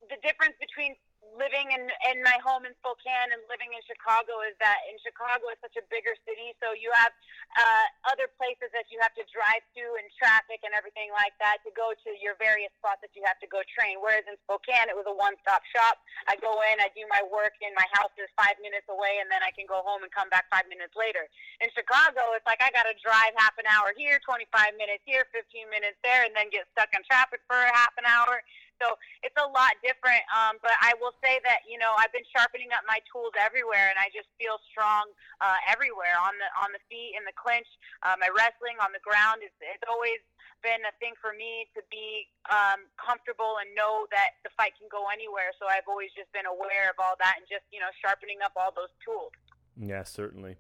the 0.10 0.18
difference 0.26 0.56
between 0.60 0.96
living 1.36 1.74
in 1.76 1.90
in 2.08 2.24
my 2.24 2.40
home 2.40 2.64
in 2.64 2.72
Spokane 2.80 3.30
and 3.34 3.42
living 3.52 3.74
in 3.76 3.82
Chicago 3.84 4.40
is 4.48 4.56
that 4.64 4.80
in 4.88 4.96
Chicago 5.04 5.52
it's 5.52 5.60
such 5.60 5.76
a 5.76 5.86
bigger 5.92 6.16
city, 6.24 6.56
so 6.64 6.72
you 6.72 6.94
have 6.96 7.12
uh, 7.58 7.86
other 8.14 8.32
places 8.40 8.72
that 8.72 8.88
you 8.94 9.02
have 9.04 9.12
to 9.20 9.26
drive 9.34 9.64
to 9.76 9.84
and 10.00 10.08
traffic 10.16 10.64
and 10.64 10.72
everything 10.72 11.12
like 11.12 11.36
that 11.44 11.60
to 11.68 11.72
go 11.76 11.92
to 11.92 12.10
your 12.22 12.40
various 12.40 12.72
spots 12.80 13.04
that 13.04 13.12
you 13.18 13.26
have 13.28 13.40
to 13.44 13.50
go 13.50 13.60
train. 13.68 14.00
Whereas 14.00 14.24
in 14.30 14.40
Spokane 14.48 14.88
it 14.88 14.98
was 14.98 15.08
a 15.10 15.16
one-stop 15.16 15.66
shop. 15.74 16.00
I 16.30 16.40
go 16.40 16.54
in, 16.72 16.80
I 16.80 16.88
do 16.96 17.04
my 17.12 17.24
work, 17.28 17.58
and 17.60 17.74
my 17.76 17.88
house 17.92 18.14
is 18.16 18.30
five 18.38 18.56
minutes 18.64 18.88
away, 18.88 19.20
and 19.20 19.28
then 19.28 19.44
I 19.44 19.52
can 19.52 19.68
go 19.68 19.84
home 19.84 20.06
and 20.06 20.12
come 20.14 20.32
back 20.32 20.48
five 20.48 20.70
minutes 20.72 20.96
later. 20.96 21.28
In 21.60 21.68
Chicago, 21.74 22.38
it's 22.38 22.46
like 22.48 22.62
I 22.62 22.72
got 22.72 22.86
to 22.88 22.96
drive 23.02 23.34
half 23.42 23.58
an 23.60 23.68
hour 23.68 23.92
here, 23.98 24.22
25 24.24 24.48
minutes 24.78 25.04
here, 25.04 25.26
15 25.34 25.68
minutes 25.68 25.98
there, 26.06 26.24
and 26.28 26.34
then 26.38 26.54
get 26.54 26.70
stuck 26.76 26.92
in 26.96 27.02
traffic 27.08 27.42
for 27.50 27.58
half 27.58 27.96
an 27.98 28.06
hour 28.06 28.44
so 28.82 28.98
it's 29.26 29.36
a 29.38 29.48
lot 29.50 29.74
different. 29.82 30.24
Um, 30.34 30.62
but 30.62 30.74
I 30.80 30.94
will 31.02 31.14
say 31.20 31.42
that 31.44 31.66
you 31.66 31.78
know 31.78 31.94
I've 31.98 32.14
been 32.14 32.26
sharpening 32.32 32.74
up 32.74 32.86
my 32.86 33.02
tools 33.10 33.34
everywhere, 33.38 33.90
and 33.90 33.98
I 34.00 34.10
just 34.14 34.30
feel 34.38 34.58
strong 34.70 35.10
uh, 35.42 35.60
everywhere 35.68 36.18
on 36.18 36.34
the 36.38 36.50
on 36.62 36.70
the 36.74 36.82
feet, 36.90 37.18
in 37.18 37.26
the 37.26 37.36
clinch, 37.36 37.68
uh, 38.06 38.16
my 38.18 38.30
wrestling 38.32 38.78
on 38.82 38.94
the 38.94 39.04
ground. 39.04 39.44
It's, 39.46 39.56
it's 39.62 39.86
always 39.86 40.22
been 40.66 40.82
a 40.90 40.94
thing 40.98 41.14
for 41.22 41.38
me 41.38 41.70
to 41.78 41.86
be 41.94 42.26
um, 42.50 42.90
comfortable 42.98 43.62
and 43.62 43.70
know 43.78 44.10
that 44.10 44.42
the 44.42 44.50
fight 44.58 44.74
can 44.78 44.90
go 44.90 45.06
anywhere. 45.14 45.54
So 45.62 45.70
I've 45.70 45.86
always 45.86 46.10
just 46.18 46.34
been 46.34 46.50
aware 46.50 46.90
of 46.90 46.98
all 46.98 47.14
that 47.22 47.38
and 47.38 47.46
just 47.46 47.66
you 47.70 47.82
know 47.82 47.92
sharpening 48.02 48.42
up 48.42 48.54
all 48.58 48.74
those 48.74 48.94
tools. 49.02 49.34
Yeah, 49.78 50.04
certainly. 50.04 50.58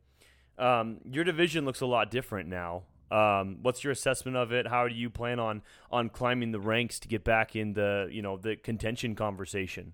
Um, 0.57 1.01
your 1.05 1.23
division 1.23 1.65
looks 1.65 1.81
a 1.81 1.85
lot 1.85 2.09
different 2.09 2.49
now. 2.49 2.83
Um, 3.11 3.59
what's 3.61 3.83
your 3.83 3.91
assessment 3.91 4.37
of 4.37 4.51
it? 4.51 4.67
How 4.67 4.87
do 4.87 4.95
you 4.95 5.09
plan 5.09 5.39
on 5.39 5.61
on 5.91 6.09
climbing 6.09 6.51
the 6.51 6.59
ranks 6.59 6.99
to 6.99 7.07
get 7.07 7.23
back 7.23 7.55
in 7.55 7.73
the 7.73 8.09
you 8.11 8.21
know 8.21 8.37
the 8.37 8.55
contention 8.55 9.15
conversation? 9.15 9.93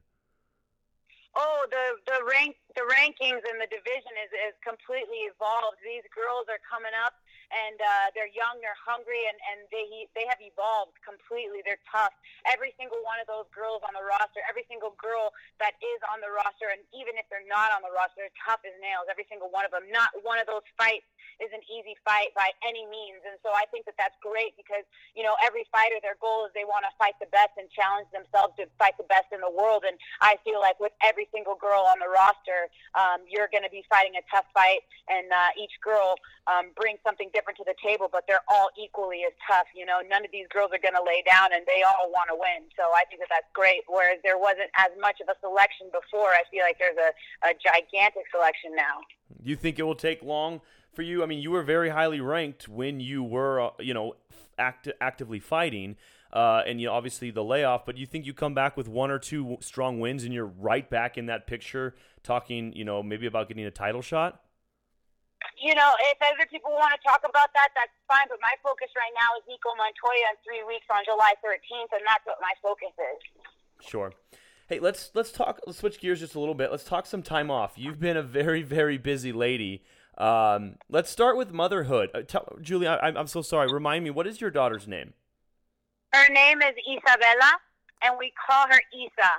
Oh, 1.36 1.66
the 1.70 2.12
the 2.12 2.20
rank 2.30 2.58
the 2.76 2.86
rankings 2.90 3.42
in 3.46 3.58
the 3.58 3.70
division 3.70 4.14
is 4.26 4.32
is 4.50 4.56
completely 4.66 5.30
evolved. 5.30 5.78
These 5.84 6.06
girls 6.14 6.46
are 6.50 6.62
coming 6.66 6.94
up 7.06 7.14
and 7.54 7.78
uh, 7.78 8.08
they're 8.18 8.32
young, 8.34 8.58
they're 8.66 8.78
hungry, 8.82 9.30
and, 9.30 9.38
and 9.54 9.60
they 9.70 10.10
they 10.18 10.26
have 10.26 10.42
evolved 10.42 10.98
completely. 11.06 11.62
They're 11.62 11.82
tough. 11.86 12.12
Every 12.50 12.74
single 12.82 13.00
one 13.06 13.22
of 13.22 13.30
those 13.30 13.46
girls 13.54 13.86
on 13.86 13.94
the 13.94 14.02
roster, 14.02 14.42
every 14.50 14.66
single 14.66 14.98
girl 14.98 15.32
that 15.62 15.78
is 15.78 16.00
on 16.10 16.20
the 16.20 16.34
roster, 16.34 16.74
and 16.74 16.82
even 16.90 17.16
if 17.16 17.30
they're 17.30 17.46
not 17.46 17.70
on 17.72 17.86
the 17.86 17.94
roster, 17.94 18.26
they're 18.26 18.42
tough 18.42 18.66
as 18.66 18.74
nails. 18.82 19.06
Every 19.06 19.30
single 19.30 19.54
one 19.54 19.64
of 19.64 19.72
them. 19.72 19.86
Not 19.94 20.10
one 20.26 20.42
of 20.42 20.50
those 20.50 20.66
fights 20.76 21.06
is 21.38 21.54
an 21.54 21.62
easy 21.70 21.94
fight 22.02 22.34
by 22.34 22.50
any 22.66 22.90
means, 22.90 23.22
and 23.26 23.38
so 23.46 23.54
I 23.54 23.70
think 23.70 23.86
that 23.86 23.98
that's 24.02 24.18
great 24.26 24.58
because 24.58 24.86
you 25.14 25.22
know 25.22 25.38
every 25.46 25.70
fighter, 25.70 26.02
their 26.02 26.18
goal 26.18 26.50
is 26.50 26.52
they 26.58 26.66
want 26.66 26.90
to 26.90 26.94
fight 26.98 27.16
the 27.22 27.30
best 27.30 27.54
and 27.62 27.70
challenge 27.70 28.10
themselves 28.10 28.58
to 28.58 28.66
fight 28.82 28.98
the 28.98 29.06
best 29.06 29.30
in 29.30 29.42
the 29.42 29.54
world. 29.54 29.86
And 29.86 29.96
I 30.26 30.42
feel 30.42 30.58
like 30.58 30.82
with 30.82 30.94
every 31.06 31.30
single 31.30 31.56
girl 31.56 31.86
on 31.86 32.02
the 32.02 32.10
roster, 32.10 32.74
um, 32.98 33.22
you're 33.30 33.50
going 33.54 33.64
to 33.64 33.74
be 33.74 33.86
fighting 33.88 34.18
a 34.18 34.24
tough 34.34 34.50
fight, 34.58 34.82
and 35.06 35.30
uh, 35.30 35.54
each 35.62 35.78
girl 35.86 36.18
um, 36.48 36.74
brings 36.76 37.00
something 37.06 37.30
different 37.30 37.43
different 37.44 37.60
to 37.60 37.68
the 37.68 37.76
table, 37.84 38.08
but 38.08 38.24
they're 38.24 38.48
all 38.48 38.72
equally 38.80 39.28
as 39.28 39.36
tough. 39.44 39.68
You 39.76 39.86
know, 39.86 40.00
none 40.08 40.24
of 40.24 40.32
these 40.32 40.48
girls 40.48 40.72
are 40.72 40.80
going 40.80 40.96
to 40.96 41.04
lay 41.04 41.20
down, 41.28 41.52
and 41.52 41.68
they 41.68 41.84
all 41.84 42.08
want 42.08 42.32
to 42.32 42.36
win. 42.40 42.72
So 42.80 42.88
I 42.96 43.04
think 43.12 43.20
that 43.20 43.28
that's 43.28 43.52
great. 43.52 43.84
Whereas 43.92 44.24
there 44.24 44.40
wasn't 44.40 44.72
as 44.80 44.96
much 44.96 45.20
of 45.20 45.28
a 45.28 45.36
selection 45.44 45.92
before, 45.92 46.32
I 46.32 46.48
feel 46.48 46.64
like 46.64 46.80
there's 46.80 46.96
a, 46.96 47.12
a 47.44 47.52
gigantic 47.60 48.24
selection 48.32 48.72
now. 48.80 49.04
You 49.44 49.60
think 49.60 49.76
it 49.76 49.84
will 49.84 50.00
take 50.00 50.24
long 50.24 50.62
for 50.96 51.02
you? 51.02 51.20
I 51.22 51.26
mean, 51.26 51.44
you 51.44 51.52
were 51.52 51.64
very 51.64 51.90
highly 51.90 52.24
ranked 52.24 52.72
when 52.72 53.04
you 53.04 53.24
were, 53.24 53.60
uh, 53.60 53.70
you 53.80 53.94
know, 53.94 54.16
act- 54.58 54.88
actively 55.02 55.44
fighting. 55.44 55.98
Uh, 56.32 56.64
and 56.66 56.82
you 56.82 56.88
know, 56.88 56.94
obviously 56.94 57.30
the 57.30 57.44
layoff, 57.44 57.86
but 57.86 57.96
you 57.96 58.08
think 58.08 58.26
you 58.26 58.34
come 58.34 58.56
back 58.56 58.76
with 58.76 58.88
one 58.88 59.12
or 59.12 59.20
two 59.20 59.56
strong 59.60 60.00
wins 60.00 60.24
and 60.24 60.34
you're 60.34 60.48
right 60.48 60.90
back 60.90 61.16
in 61.16 61.28
that 61.28 61.46
picture 61.46 61.94
talking, 62.24 62.74
you 62.74 62.84
know, 62.84 63.04
maybe 63.04 63.28
about 63.28 63.48
getting 63.48 63.66
a 63.66 63.72
title 63.72 64.02
shot? 64.02 64.42
You 65.60 65.76
know, 65.76 65.92
if 66.12 66.18
other 66.22 66.48
people 66.50 66.72
want 66.72 66.94
to 66.96 67.02
talk 67.02 67.22
about 67.24 67.54
that, 67.54 67.70
that's 67.76 67.94
fine. 68.08 68.28
But 68.28 68.40
my 68.42 68.56
focus 68.64 68.90
right 68.96 69.14
now 69.16 69.36
is 69.40 69.44
Nicco 69.48 69.72
Montaño 69.76 70.34
in 70.34 70.38
three 70.44 70.64
weeks 70.68 70.86
on 70.92 71.04
July 71.06 71.34
13th, 71.40 71.92
and 71.94 72.04
that's 72.06 72.26
what 72.26 72.38
my 72.42 72.52
focus 72.62 72.92
is. 72.96 73.20
Sure. 73.86 74.12
Hey, 74.68 74.80
let's 74.80 75.12
let's 75.14 75.32
talk. 75.32 75.60
Let's 75.66 75.80
switch 75.80 76.00
gears 76.00 76.20
just 76.20 76.36
a 76.36 76.40
little 76.40 76.56
bit. 76.56 76.72
Let's 76.72 76.84
talk 76.84 77.06
some 77.06 77.24
time 77.24 77.52
off. 77.52 77.74
You've 77.76 78.00
been 78.00 78.18
a 78.18 78.24
very 78.24 78.64
very 78.64 78.98
busy 78.98 79.32
lady. 79.32 79.84
Um, 80.18 80.76
let's 80.90 81.10
start 81.10 81.38
with 81.38 81.52
motherhood. 81.52 82.10
Uh, 82.14 82.22
tell, 82.22 82.58
Julie, 82.62 82.88
I, 82.88 82.98
I'm 83.10 83.28
so 83.28 83.42
sorry. 83.42 83.72
Remind 83.72 84.04
me, 84.04 84.12
what 84.12 84.28
is 84.28 84.40
your 84.40 84.52
daughter's 84.52 84.88
name? 84.88 85.14
Her 86.14 86.32
name 86.32 86.62
is 86.62 86.76
Isabella, 86.88 87.58
and 88.04 88.16
we 88.20 88.32
call 88.48 88.68
her 88.68 88.80
Isa. 88.94 89.32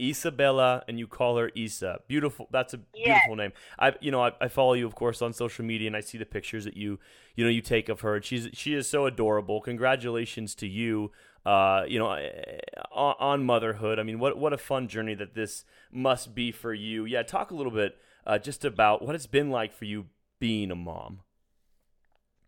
Isabella, 0.00 0.82
and 0.88 0.98
you 0.98 1.06
call 1.06 1.36
her 1.38 1.50
Isa. 1.54 2.00
Beautiful. 2.08 2.48
That's 2.50 2.74
a 2.74 2.78
beautiful 2.78 3.30
Yes. 3.30 3.36
name. 3.36 3.52
I, 3.78 3.94
you 4.00 4.10
know, 4.10 4.22
I, 4.22 4.32
I 4.40 4.48
follow 4.48 4.74
you, 4.74 4.86
of 4.86 4.94
course, 4.94 5.20
on 5.22 5.32
social 5.32 5.64
media, 5.64 5.86
and 5.86 5.96
I 5.96 6.00
see 6.00 6.18
the 6.18 6.26
pictures 6.26 6.64
that 6.64 6.76
you, 6.76 6.98
you 7.34 7.44
know, 7.44 7.50
you 7.50 7.60
take 7.60 7.88
of 7.88 8.00
her. 8.00 8.16
And 8.16 8.24
she's 8.24 8.48
she 8.52 8.74
is 8.74 8.88
so 8.88 9.06
adorable. 9.06 9.60
Congratulations 9.60 10.54
to 10.56 10.66
you. 10.66 11.10
Uh, 11.46 11.84
you 11.88 11.98
know, 11.98 12.12
eh, 12.12 12.58
on, 12.92 13.14
on 13.18 13.44
motherhood. 13.44 13.98
I 13.98 14.02
mean, 14.02 14.18
what 14.18 14.36
what 14.38 14.52
a 14.52 14.58
fun 14.58 14.88
journey 14.88 15.14
that 15.14 15.34
this 15.34 15.64
must 15.90 16.34
be 16.34 16.52
for 16.52 16.74
you. 16.74 17.04
Yeah, 17.04 17.22
talk 17.22 17.50
a 17.50 17.54
little 17.54 17.72
bit 17.72 17.96
uh, 18.26 18.38
just 18.38 18.64
about 18.64 19.02
what 19.02 19.14
it's 19.14 19.26
been 19.26 19.50
like 19.50 19.72
for 19.72 19.84
you 19.84 20.06
being 20.38 20.70
a 20.70 20.74
mom. 20.76 21.20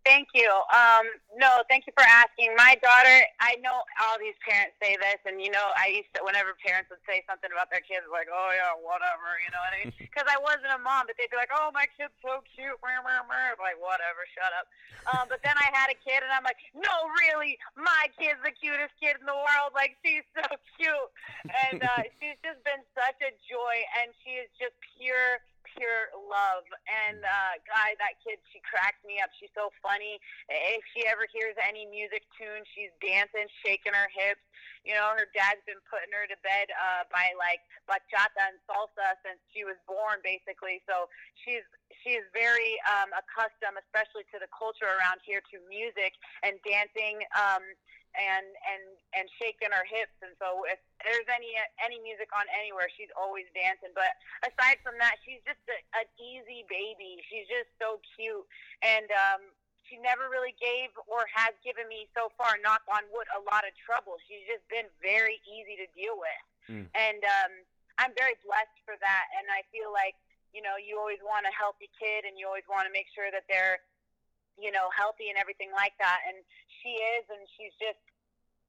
Thank 0.00 0.33
you. 0.33 0.49
Um, 0.73 1.04
no, 1.37 1.61
thank 1.69 1.85
you 1.85 1.92
for 1.92 2.04
asking. 2.04 2.57
My 2.57 2.73
daughter, 2.80 3.21
I 3.37 3.61
know 3.61 3.85
all 4.00 4.16
these 4.16 4.37
parents 4.40 4.73
say 4.80 4.97
this, 4.97 5.21
and 5.28 5.45
you 5.45 5.52
know, 5.52 5.76
I 5.76 5.92
used 5.92 6.09
to, 6.16 6.25
whenever 6.25 6.57
parents 6.57 6.88
would 6.88 7.04
say 7.04 7.21
something 7.28 7.52
about 7.52 7.69
their 7.69 7.85
kids, 7.85 8.09
like, 8.09 8.33
oh 8.33 8.50
yeah, 8.57 8.73
whatever, 8.80 9.37
you 9.45 9.52
know 9.52 9.61
what 9.61 9.76
I 9.76 9.78
mean? 9.85 9.92
Because 10.11 10.26
I 10.26 10.42
wasn't 10.42 10.75
a 10.75 10.80
mom, 10.83 11.07
but 11.07 11.14
they'd 11.21 11.30
be 11.30 11.38
like, 11.38 11.54
oh, 11.54 11.71
my 11.71 11.87
kid's 11.95 12.11
so 12.19 12.42
cute, 12.50 12.75
meh, 12.83 12.99
meh, 13.07 13.54
like, 13.62 13.78
whatever, 13.78 14.26
shut 14.35 14.50
up. 14.57 14.66
Um, 15.07 15.30
but 15.30 15.38
then 15.47 15.54
I 15.54 15.71
had 15.71 15.87
a 15.87 15.99
kid, 16.02 16.25
and 16.25 16.33
I'm 16.35 16.42
like, 16.42 16.59
no, 16.75 16.90
really, 17.23 17.61
my 17.78 18.11
kid's 18.19 18.42
the 18.42 18.50
cutest 18.50 18.90
kid 18.99 19.23
in 19.23 19.25
the 19.28 19.38
world. 19.38 19.71
Like, 19.71 19.95
she's 20.02 20.26
so 20.35 20.45
cute, 20.75 21.11
and 21.47 21.78
uh, 21.78 22.02
she's 22.19 22.40
just 22.42 22.59
been 22.66 22.83
such 22.97 23.23
a 23.23 23.30
joy, 23.47 23.76
and 24.02 24.11
she 24.25 24.42
is 24.42 24.50
just 24.59 24.75
pure 24.99 25.38
pure 25.64 26.12
love. 26.16 26.66
And 26.86 27.22
uh, 27.22 27.60
guy, 27.66 27.96
that 28.00 28.20
kid, 28.20 28.40
she 28.52 28.60
cracks 28.64 29.00
me 29.04 29.20
up. 29.20 29.30
She's 29.36 29.52
so 29.52 29.72
funny. 29.80 30.20
If 30.48 30.82
she 30.92 31.04
ever 31.06 31.26
hears 31.30 31.56
any 31.60 31.86
music 31.86 32.24
tune, 32.36 32.64
she's 32.74 32.92
dancing, 33.00 33.48
shaking 33.64 33.96
her 33.96 34.10
hips. 34.12 34.42
You 34.84 34.96
know, 34.96 35.12
her 35.12 35.28
dad's 35.36 35.60
been 35.68 35.80
putting 35.88 36.12
her 36.16 36.24
to 36.24 36.38
bed 36.40 36.72
uh, 36.72 37.04
by 37.12 37.36
like 37.36 37.60
bachata 37.84 38.48
and 38.48 38.56
salsa 38.64 39.16
since 39.20 39.40
she 39.52 39.64
was 39.68 39.76
born, 39.84 40.24
basically. 40.24 40.80
So 40.88 41.08
she's 41.44 41.64
she's 42.00 42.24
very 42.32 42.80
um, 42.88 43.12
accustomed, 43.12 43.76
especially 43.76 44.24
to 44.32 44.40
the 44.40 44.48
culture 44.48 44.88
around 44.88 45.20
here, 45.20 45.44
to 45.52 45.60
music 45.68 46.16
and 46.40 46.56
dancing. 46.64 47.20
Um, 47.36 47.64
and 48.18 48.46
and 48.66 48.84
and 49.14 49.26
shaking 49.38 49.70
her 49.70 49.86
hips. 49.86 50.14
And 50.22 50.34
so 50.42 50.66
if 50.66 50.78
there's 51.02 51.26
any 51.30 51.54
any 51.78 52.02
music 52.02 52.30
on 52.34 52.46
anywhere 52.50 52.90
she's 52.90 53.12
always 53.14 53.46
dancing. 53.54 53.94
But 53.94 54.14
aside 54.46 54.82
from 54.82 54.98
that 54.98 55.18
she's 55.22 55.42
just 55.46 55.62
a, 55.70 55.78
an 55.98 56.06
easy 56.18 56.66
baby. 56.66 57.22
She's 57.30 57.46
just 57.46 57.70
so 57.78 58.02
cute. 58.16 58.46
And 58.82 59.08
um 59.14 59.42
she 59.86 59.98
never 59.98 60.30
really 60.30 60.54
gave 60.62 60.94
or 61.10 61.26
has 61.34 61.50
given 61.66 61.90
me 61.90 62.06
so 62.14 62.30
far 62.38 62.54
knock 62.62 62.86
on 62.86 63.02
wood 63.10 63.26
a 63.34 63.42
lot 63.50 63.66
of 63.66 63.74
trouble. 63.78 64.18
She's 64.30 64.46
just 64.46 64.62
been 64.70 64.86
very 65.02 65.42
easy 65.46 65.78
to 65.78 65.86
deal 65.94 66.18
with. 66.18 66.42
Mm. 66.68 66.86
and 66.92 67.22
um 67.24 67.52
i'm 67.98 68.12
very 68.14 68.36
blessed 68.44 68.78
for 68.84 68.94
that. 69.00 69.24
And 69.38 69.48
i 69.50 69.64
feel 69.72 69.90
like 69.90 70.14
you 70.52 70.62
know 70.62 70.74
you 70.76 70.98
always 70.98 71.22
want 71.22 71.46
a 71.46 71.54
healthy 71.54 71.88
kid 71.94 72.26
and 72.26 72.34
you 72.34 72.46
always 72.46 72.66
want 72.66 72.84
to 72.86 72.92
make 72.92 73.06
sure 73.14 73.30
that 73.30 73.46
they're 73.46 73.78
you 74.60 74.70
know, 74.70 74.92
healthy 74.92 75.32
and 75.32 75.40
everything 75.40 75.72
like 75.72 75.96
that. 75.98 76.20
And 76.28 76.44
she 76.80 76.92
is, 77.16 77.24
and 77.32 77.42
she's 77.56 77.72
just 77.80 77.98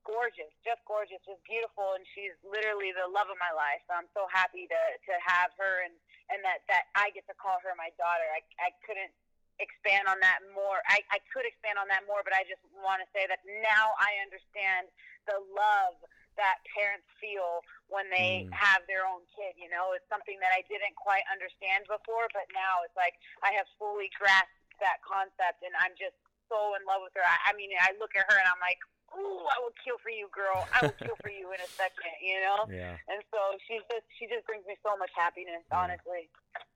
gorgeous, 0.07 0.49
just 0.65 0.81
gorgeous, 0.89 1.21
just 1.27 1.43
beautiful, 1.45 1.93
and 1.93 2.03
she's 2.15 2.33
literally 2.41 2.89
the 2.95 3.05
love 3.11 3.29
of 3.29 3.37
my 3.37 3.53
life. 3.53 3.83
So 3.85 3.93
I'm 3.93 4.09
so 4.15 4.25
happy 4.31 4.65
to 4.71 4.81
to 5.11 5.13
have 5.21 5.53
her, 5.59 5.85
and 5.85 5.93
and 6.33 6.39
that 6.47 6.63
that 6.71 6.89
I 6.97 7.11
get 7.13 7.27
to 7.29 7.35
call 7.37 7.59
her 7.61 7.73
my 7.77 7.91
daughter. 7.99 8.25
I 8.33 8.41
I 8.57 8.71
couldn't 8.87 9.13
expand 9.59 10.09
on 10.09 10.17
that 10.25 10.41
more. 10.55 10.81
I 10.89 11.03
I 11.13 11.19
could 11.29 11.45
expand 11.45 11.77
on 11.77 11.85
that 11.93 12.07
more, 12.09 12.25
but 12.25 12.33
I 12.33 12.47
just 12.49 12.63
want 12.81 13.03
to 13.03 13.07
say 13.13 13.27
that 13.29 13.43
now 13.61 13.93
I 14.01 14.17
understand 14.23 14.89
the 15.29 15.37
love 15.53 15.99
that 16.39 16.63
parents 16.73 17.05
feel 17.19 17.59
when 17.91 18.07
they 18.09 18.47
Mm. 18.47 18.55
have 18.55 18.87
their 18.87 19.05
own 19.05 19.21
kid. 19.35 19.53
You 19.59 19.67
know, 19.69 19.91
it's 19.91 20.07
something 20.07 20.39
that 20.39 20.55
I 20.55 20.63
didn't 20.71 20.95
quite 20.95 21.27
understand 21.29 21.85
before, 21.91 22.31
but 22.33 22.47
now 22.55 22.81
it's 22.87 22.95
like 22.95 23.19
I 23.43 23.51
have 23.53 23.67
fully 23.77 24.09
grasped 24.17 24.55
that 24.81 24.99
concept, 25.05 25.61
and 25.63 25.71
I'm 25.79 25.93
just 25.95 26.17
so 26.49 26.75
in 26.75 26.83
love 26.83 27.05
with 27.05 27.13
her. 27.15 27.23
I, 27.23 27.49
I 27.49 27.57
mean, 27.57 27.71
I 27.79 27.93
look 28.01 28.11
at 28.17 28.25
her 28.27 28.35
and 28.37 28.45
I'm 28.49 28.59
like, 28.59 28.81
"Ooh, 29.15 29.45
I 29.47 29.57
will 29.63 29.71
kill 29.79 29.97
for 30.03 30.11
you, 30.11 30.27
girl. 30.35 30.67
I 30.75 30.83
will 30.83 30.97
kill 30.99 31.15
for 31.21 31.31
you 31.31 31.47
in 31.55 31.61
a 31.63 31.69
second, 31.79 32.11
you 32.19 32.41
know." 32.43 32.67
Yeah. 32.67 32.97
And 33.07 33.23
so 33.31 33.39
she's 33.69 33.81
just 33.87 34.03
she 34.19 34.27
just 34.27 34.43
brings 34.49 34.65
me 34.67 34.75
so 34.83 34.97
much 34.99 35.11
happiness, 35.15 35.63
Yeah. 35.71 35.79
honestly. 35.79 36.27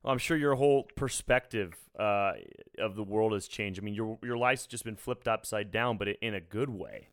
Well, 0.02 0.14
I'm 0.14 0.22
sure 0.22 0.38
your 0.38 0.56
whole 0.56 0.88
perspective 0.96 1.76
uh, 2.00 2.34
of 2.80 2.96
the 2.96 3.04
world 3.04 3.34
has 3.34 3.48
changed. 3.50 3.82
I 3.82 3.84
mean, 3.84 3.96
your 3.98 4.18
your 4.24 4.38
life's 4.38 4.66
just 4.66 4.86
been 4.86 4.96
flipped 4.96 5.28
upside 5.28 5.72
down, 5.72 5.98
but 5.98 6.08
in 6.08 6.34
a 6.34 6.42
good 6.42 6.70
way. 6.70 7.10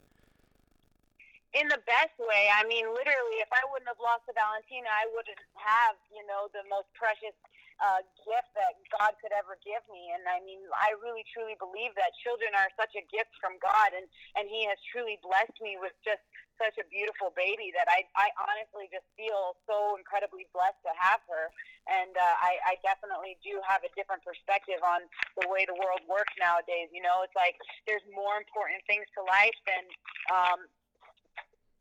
in 1.52 1.68
the 1.68 1.80
best 1.84 2.16
way. 2.16 2.48
I 2.48 2.64
mean, 2.64 2.88
literally, 2.88 3.44
if 3.44 3.50
I 3.52 3.60
wouldn't 3.68 3.84
have 3.88 4.00
lost 4.00 4.24
to 4.24 4.32
Valentina, 4.32 4.88
I 4.88 5.04
wouldn't 5.12 5.36
have, 5.60 6.00
you 6.08 6.24
know, 6.24 6.48
the 6.56 6.64
most 6.72 6.88
precious 6.96 7.36
uh, 7.82 8.00
gift 8.22 8.54
that 8.54 8.78
God 8.94 9.18
could 9.18 9.34
ever 9.34 9.58
give 9.66 9.82
me. 9.90 10.14
And 10.14 10.22
I 10.30 10.38
mean, 10.46 10.62
I 10.70 10.94
really 11.02 11.26
truly 11.34 11.58
believe 11.58 11.90
that 11.98 12.14
children 12.22 12.54
are 12.54 12.70
such 12.78 12.94
a 12.94 13.02
gift 13.10 13.34
from 13.42 13.58
God, 13.58 13.90
and 13.90 14.06
and 14.38 14.46
He 14.46 14.64
has 14.70 14.78
truly 14.94 15.18
blessed 15.18 15.58
me 15.58 15.76
with 15.82 15.92
just 16.06 16.22
such 16.62 16.78
a 16.78 16.86
beautiful 16.86 17.34
baby 17.34 17.74
that 17.74 17.90
I 17.90 18.06
I 18.14 18.30
honestly 18.38 18.86
just 18.94 19.06
feel 19.18 19.58
so 19.66 19.98
incredibly 19.98 20.46
blessed 20.54 20.78
to 20.86 20.94
have 20.94 21.20
her. 21.26 21.50
And 21.90 22.14
uh, 22.14 22.36
I 22.38 22.52
I 22.62 22.74
definitely 22.86 23.34
do 23.42 23.58
have 23.66 23.82
a 23.82 23.90
different 23.98 24.22
perspective 24.22 24.78
on 24.86 25.02
the 25.42 25.50
way 25.50 25.66
the 25.66 25.74
world 25.74 26.06
works 26.06 26.32
nowadays. 26.38 26.86
You 26.94 27.02
know, 27.02 27.26
it's 27.26 27.34
like 27.34 27.58
there's 27.90 28.06
more 28.14 28.38
important 28.38 28.78
things 28.86 29.10
to 29.18 29.26
life 29.26 29.58
than 29.66 29.84
um, 30.30 30.70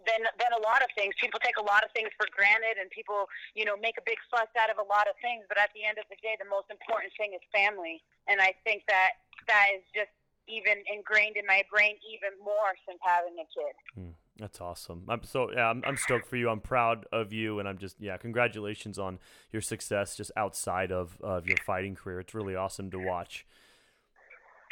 than 0.08 0.28
than 0.38 0.52
a 0.56 0.62
lot 0.62 0.82
of 0.82 0.90
things. 0.98 1.14
People 1.20 1.40
take 1.40 1.58
a 1.58 1.66
lot 1.66 1.84
of 1.84 1.90
things 1.92 2.10
for 2.18 2.28
granted, 2.34 2.80
and 2.80 2.90
people, 2.90 3.30
you 3.56 3.66
know, 3.66 3.78
make 3.78 3.98
a 3.98 4.06
big 4.06 4.18
fuss 4.30 4.50
out 4.58 4.70
of 4.70 4.78
a 4.78 4.88
lot 4.88 5.08
of 5.08 5.16
things. 5.22 5.46
But 5.48 5.58
at 5.58 5.70
the 5.74 5.86
end 5.86 5.98
of 5.98 6.06
the 6.10 6.18
day, 6.20 6.36
the 6.40 6.50
most 6.50 6.70
important 6.70 7.14
thing 7.18 7.34
is 7.34 7.44
family, 7.54 8.02
and 8.28 8.42
I 8.42 8.54
think 8.64 8.86
that 8.88 9.22
that 9.48 9.74
is 9.78 9.86
just 9.94 10.14
even 10.48 10.84
ingrained 10.92 11.38
in 11.38 11.46
my 11.46 11.64
brain 11.72 11.96
even 12.02 12.38
more 12.44 12.74
since 12.88 13.00
having 13.02 13.38
a 13.40 13.48
kid. 13.48 13.76
Hmm, 13.96 14.14
that's 14.38 14.60
awesome. 14.60 15.06
I'm 15.08 15.24
so 15.24 15.52
yeah, 15.52 15.70
I'm, 15.70 15.84
I'm 15.86 15.98
stoked 15.98 16.28
for 16.28 16.36
you. 16.36 16.50
I'm 16.50 16.60
proud 16.60 17.06
of 17.12 17.34
you, 17.34 17.60
and 17.60 17.68
I'm 17.68 17.78
just 17.78 17.98
yeah, 18.00 18.18
congratulations 18.18 19.00
on 19.00 19.20
your 19.52 19.62
success 19.62 20.16
just 20.16 20.32
outside 20.36 20.92
of 20.92 21.18
of 21.22 21.48
your 21.48 21.58
fighting 21.66 21.96
career. 21.96 22.20
It's 22.20 22.34
really 22.34 22.56
awesome 22.56 22.92
to 22.92 23.00
watch. 23.00 23.46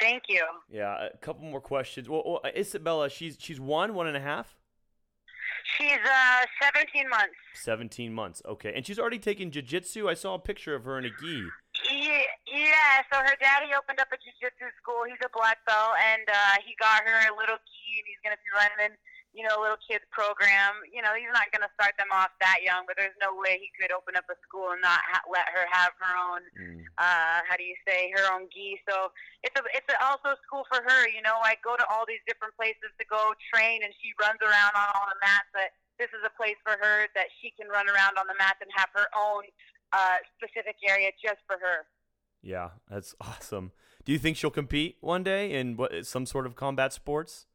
Thank 0.00 0.24
you. 0.28 0.44
Yeah, 0.70 1.08
a 1.12 1.16
couple 1.18 1.44
more 1.44 1.60
questions. 1.60 2.08
Well, 2.08 2.22
well 2.24 2.40
Isabella, 2.56 3.10
she's 3.10 3.36
she's 3.38 3.60
one, 3.60 3.94
one 3.94 4.06
and 4.06 4.16
a 4.16 4.20
half, 4.20 4.56
She's 5.76 5.98
uh 6.04 6.44
17 6.74 7.08
months. 7.08 7.34
seventeen 7.54 8.12
months. 8.12 8.42
Okay, 8.46 8.72
and 8.74 8.84
she's 8.86 8.98
already 8.98 9.18
taken 9.18 9.50
jujitsu. 9.50 10.08
I 10.08 10.14
saw 10.14 10.34
a 10.34 10.38
picture 10.38 10.74
of 10.74 10.84
her 10.84 10.98
in 10.98 11.04
a 11.04 11.10
gi. 11.10 11.46
Yeah, 11.90 12.22
yeah, 12.46 13.00
so 13.12 13.18
her 13.20 13.36
daddy 13.40 13.72
opened 13.76 14.00
up 14.00 14.08
a 14.12 14.18
jiu-jitsu 14.20 14.68
school. 14.82 15.06
He's 15.08 15.22
a 15.24 15.30
black 15.32 15.58
belt, 15.64 15.96
and 15.96 16.26
uh, 16.28 16.56
he 16.66 16.74
got 16.78 17.02
her 17.06 17.18
a 17.30 17.32
little 17.36 17.56
gi, 17.56 17.90
and 17.96 18.06
he's 18.10 18.20
going 18.20 18.36
to 18.36 18.42
be 18.42 18.50
running, 18.52 18.92
you 19.30 19.46
know, 19.46 19.54
a 19.54 19.62
little 19.62 19.78
kids 19.78 20.02
program. 20.10 20.74
You 20.90 21.02
know, 21.02 21.14
he's 21.14 21.30
not 21.30 21.48
going 21.54 21.62
to 21.62 21.70
start 21.78 21.94
them 21.98 22.10
off 22.10 22.34
that 22.42 22.66
young, 22.66 22.82
but 22.90 22.98
there's 22.98 23.14
no 23.22 23.30
way 23.38 23.62
he 23.62 23.70
could 23.78 23.94
open 23.94 24.18
up 24.18 24.26
a 24.26 24.34
school 24.42 24.74
and 24.74 24.82
not 24.82 24.98
ha- 25.06 25.22
let 25.30 25.46
her 25.54 25.64
have 25.70 25.94
her 26.02 26.14
own, 26.18 26.42
Mm. 26.58 26.82
uh, 26.98 27.46
how 27.46 27.54
do 27.54 27.62
you 27.62 27.78
say, 27.86 28.10
her 28.18 28.26
own 28.34 28.50
gi. 28.50 28.82
So 28.90 29.14
it's 29.46 29.54
a, 29.54 29.62
it's 29.70 29.86
a, 29.86 29.96
also 30.02 30.34
a 30.34 30.38
school 30.42 30.66
for 30.66 30.82
her. 30.82 31.06
You 31.08 31.22
know, 31.22 31.38
I 31.46 31.54
go 31.62 31.78
to 31.78 31.86
all 31.86 32.02
these 32.06 32.22
different 32.26 32.58
places 32.58 32.90
to 32.98 33.04
go 33.06 33.30
train, 33.54 33.86
and 33.86 33.94
she 34.02 34.10
runs 34.18 34.42
around 34.42 34.74
on 34.74 34.88
all 34.98 35.06
the 35.06 35.18
mats, 35.22 35.46
but 35.54 35.70
this 36.02 36.10
is 36.10 36.22
a 36.26 36.32
place 36.34 36.58
for 36.66 36.74
her 36.80 37.06
that 37.14 37.28
she 37.38 37.54
can 37.54 37.68
run 37.70 37.86
around 37.86 38.18
on 38.18 38.26
the 38.26 38.34
mats 38.38 38.58
and 38.64 38.70
have 38.74 38.90
her 38.98 39.06
own 39.14 39.44
uh, 39.92 40.18
specific 40.38 40.76
area 40.86 41.10
just 41.22 41.38
for 41.46 41.58
her. 41.60 41.86
Yeah, 42.42 42.70
that's 42.88 43.14
awesome. 43.20 43.72
Do 44.04 44.12
you 44.12 44.18
think 44.18 44.36
she'll 44.36 44.50
compete 44.50 44.96
one 45.00 45.22
day 45.22 45.52
in 45.52 45.76
what 45.76 45.92
some 46.06 46.24
sort 46.26 46.46
of 46.46 46.56
combat 46.56 46.92
sports? 46.92 47.46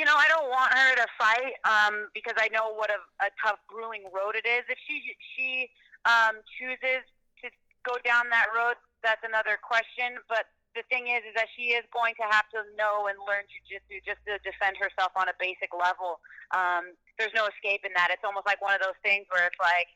You 0.00 0.08
know, 0.08 0.16
I 0.16 0.32
don't 0.32 0.48
want 0.48 0.72
her 0.72 0.96
to 0.96 1.06
fight 1.20 1.60
um, 1.68 2.08
because 2.16 2.32
I 2.40 2.48
know 2.48 2.72
what 2.72 2.88
a, 2.88 3.04
a 3.20 3.28
tough, 3.36 3.60
grueling 3.68 4.08
road 4.08 4.32
it 4.32 4.48
is. 4.48 4.64
If 4.72 4.80
she 4.88 5.04
she 5.36 5.68
um, 6.08 6.40
chooses 6.56 7.04
to 7.44 7.52
go 7.84 8.00
down 8.00 8.32
that 8.32 8.48
road, 8.56 8.80
that's 9.04 9.20
another 9.20 9.60
question. 9.60 10.16
But 10.24 10.48
the 10.72 10.88
thing 10.88 11.12
is, 11.12 11.20
is 11.28 11.36
that 11.36 11.52
she 11.52 11.76
is 11.76 11.84
going 11.92 12.16
to 12.16 12.24
have 12.32 12.48
to 12.56 12.64
know 12.80 13.12
and 13.12 13.20
learn 13.28 13.44
jujitsu 13.52 14.00
just 14.00 14.24
to 14.24 14.40
defend 14.40 14.80
herself 14.80 15.12
on 15.20 15.28
a 15.28 15.36
basic 15.36 15.68
level. 15.76 16.24
Um, 16.56 16.96
there's 17.20 17.36
no 17.36 17.44
escape 17.52 17.84
in 17.84 17.92
that. 17.92 18.08
It's 18.08 18.24
almost 18.24 18.48
like 18.48 18.64
one 18.64 18.72
of 18.72 18.80
those 18.80 18.96
things 19.04 19.28
where 19.28 19.44
it's 19.44 19.60
like 19.60 19.92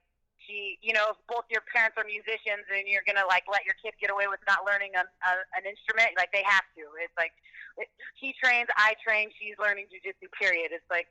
she, 0.46 0.78
you 0.82 0.92
know, 0.92 1.12
if 1.12 1.18
both 1.28 1.44
your 1.50 1.62
parents 1.72 1.96
are 1.96 2.04
musicians 2.04 2.64
and 2.70 2.86
you're 2.86 3.04
gonna 3.06 3.26
like 3.28 3.44
let 3.50 3.64
your 3.64 3.74
kid 3.80 3.94
get 4.00 4.10
away 4.10 4.28
with 4.28 4.40
not 4.46 4.64
learning 4.64 4.92
a, 4.96 5.04
a, 5.04 5.32
an 5.56 5.64
instrument, 5.66 6.16
like 6.16 6.32
they 6.32 6.44
have 6.44 6.64
to. 6.76 6.84
It's 7.02 7.16
like 7.16 7.32
it, 7.76 7.88
he 8.20 8.34
trains, 8.36 8.68
I 8.76 8.94
train, 9.02 9.30
she's 9.38 9.56
learning 9.58 9.86
jujitsu. 9.90 10.30
Period. 10.38 10.70
It's 10.72 10.88
like 10.90 11.08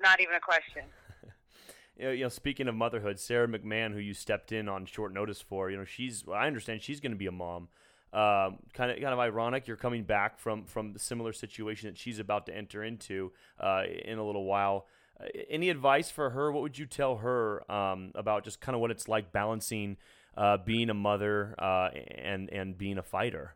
not 0.00 0.20
even 0.20 0.34
a 0.34 0.44
question. 0.44 0.84
you 1.96 2.24
know, 2.24 2.28
speaking 2.28 2.68
of 2.68 2.74
motherhood, 2.74 3.18
Sarah 3.18 3.48
McMahon, 3.48 3.92
who 3.92 4.00
you 4.00 4.14
stepped 4.14 4.52
in 4.52 4.68
on 4.68 4.86
short 4.86 5.12
notice 5.12 5.40
for, 5.40 5.70
you 5.70 5.76
know, 5.76 5.84
she's 5.84 6.24
I 6.30 6.46
understand 6.46 6.82
she's 6.82 7.00
going 7.00 7.12
to 7.12 7.18
be 7.18 7.26
a 7.26 7.32
mom. 7.32 7.68
Um, 8.12 8.58
kind 8.72 8.92
of 8.92 9.00
kind 9.00 9.12
of 9.12 9.18
ironic. 9.18 9.66
You're 9.66 9.76
coming 9.76 10.04
back 10.04 10.38
from 10.38 10.66
from 10.66 10.92
the 10.92 11.00
similar 11.00 11.32
situation 11.32 11.88
that 11.88 11.98
she's 11.98 12.20
about 12.20 12.46
to 12.46 12.56
enter 12.56 12.84
into 12.84 13.32
uh, 13.58 13.82
in 14.04 14.18
a 14.18 14.24
little 14.24 14.44
while. 14.44 14.86
Any 15.48 15.70
advice 15.70 16.10
for 16.10 16.30
her? 16.30 16.50
What 16.50 16.62
would 16.62 16.78
you 16.78 16.86
tell 16.86 17.16
her 17.18 17.70
um, 17.70 18.12
about 18.14 18.44
just 18.44 18.60
kind 18.60 18.74
of 18.74 18.80
what 18.80 18.90
it's 18.90 19.08
like 19.08 19.32
balancing 19.32 19.96
uh, 20.36 20.58
being 20.58 20.90
a 20.90 20.94
mother 20.94 21.54
uh, 21.58 21.90
and 22.18 22.50
and 22.50 22.76
being 22.76 22.98
a 22.98 23.02
fighter? 23.02 23.54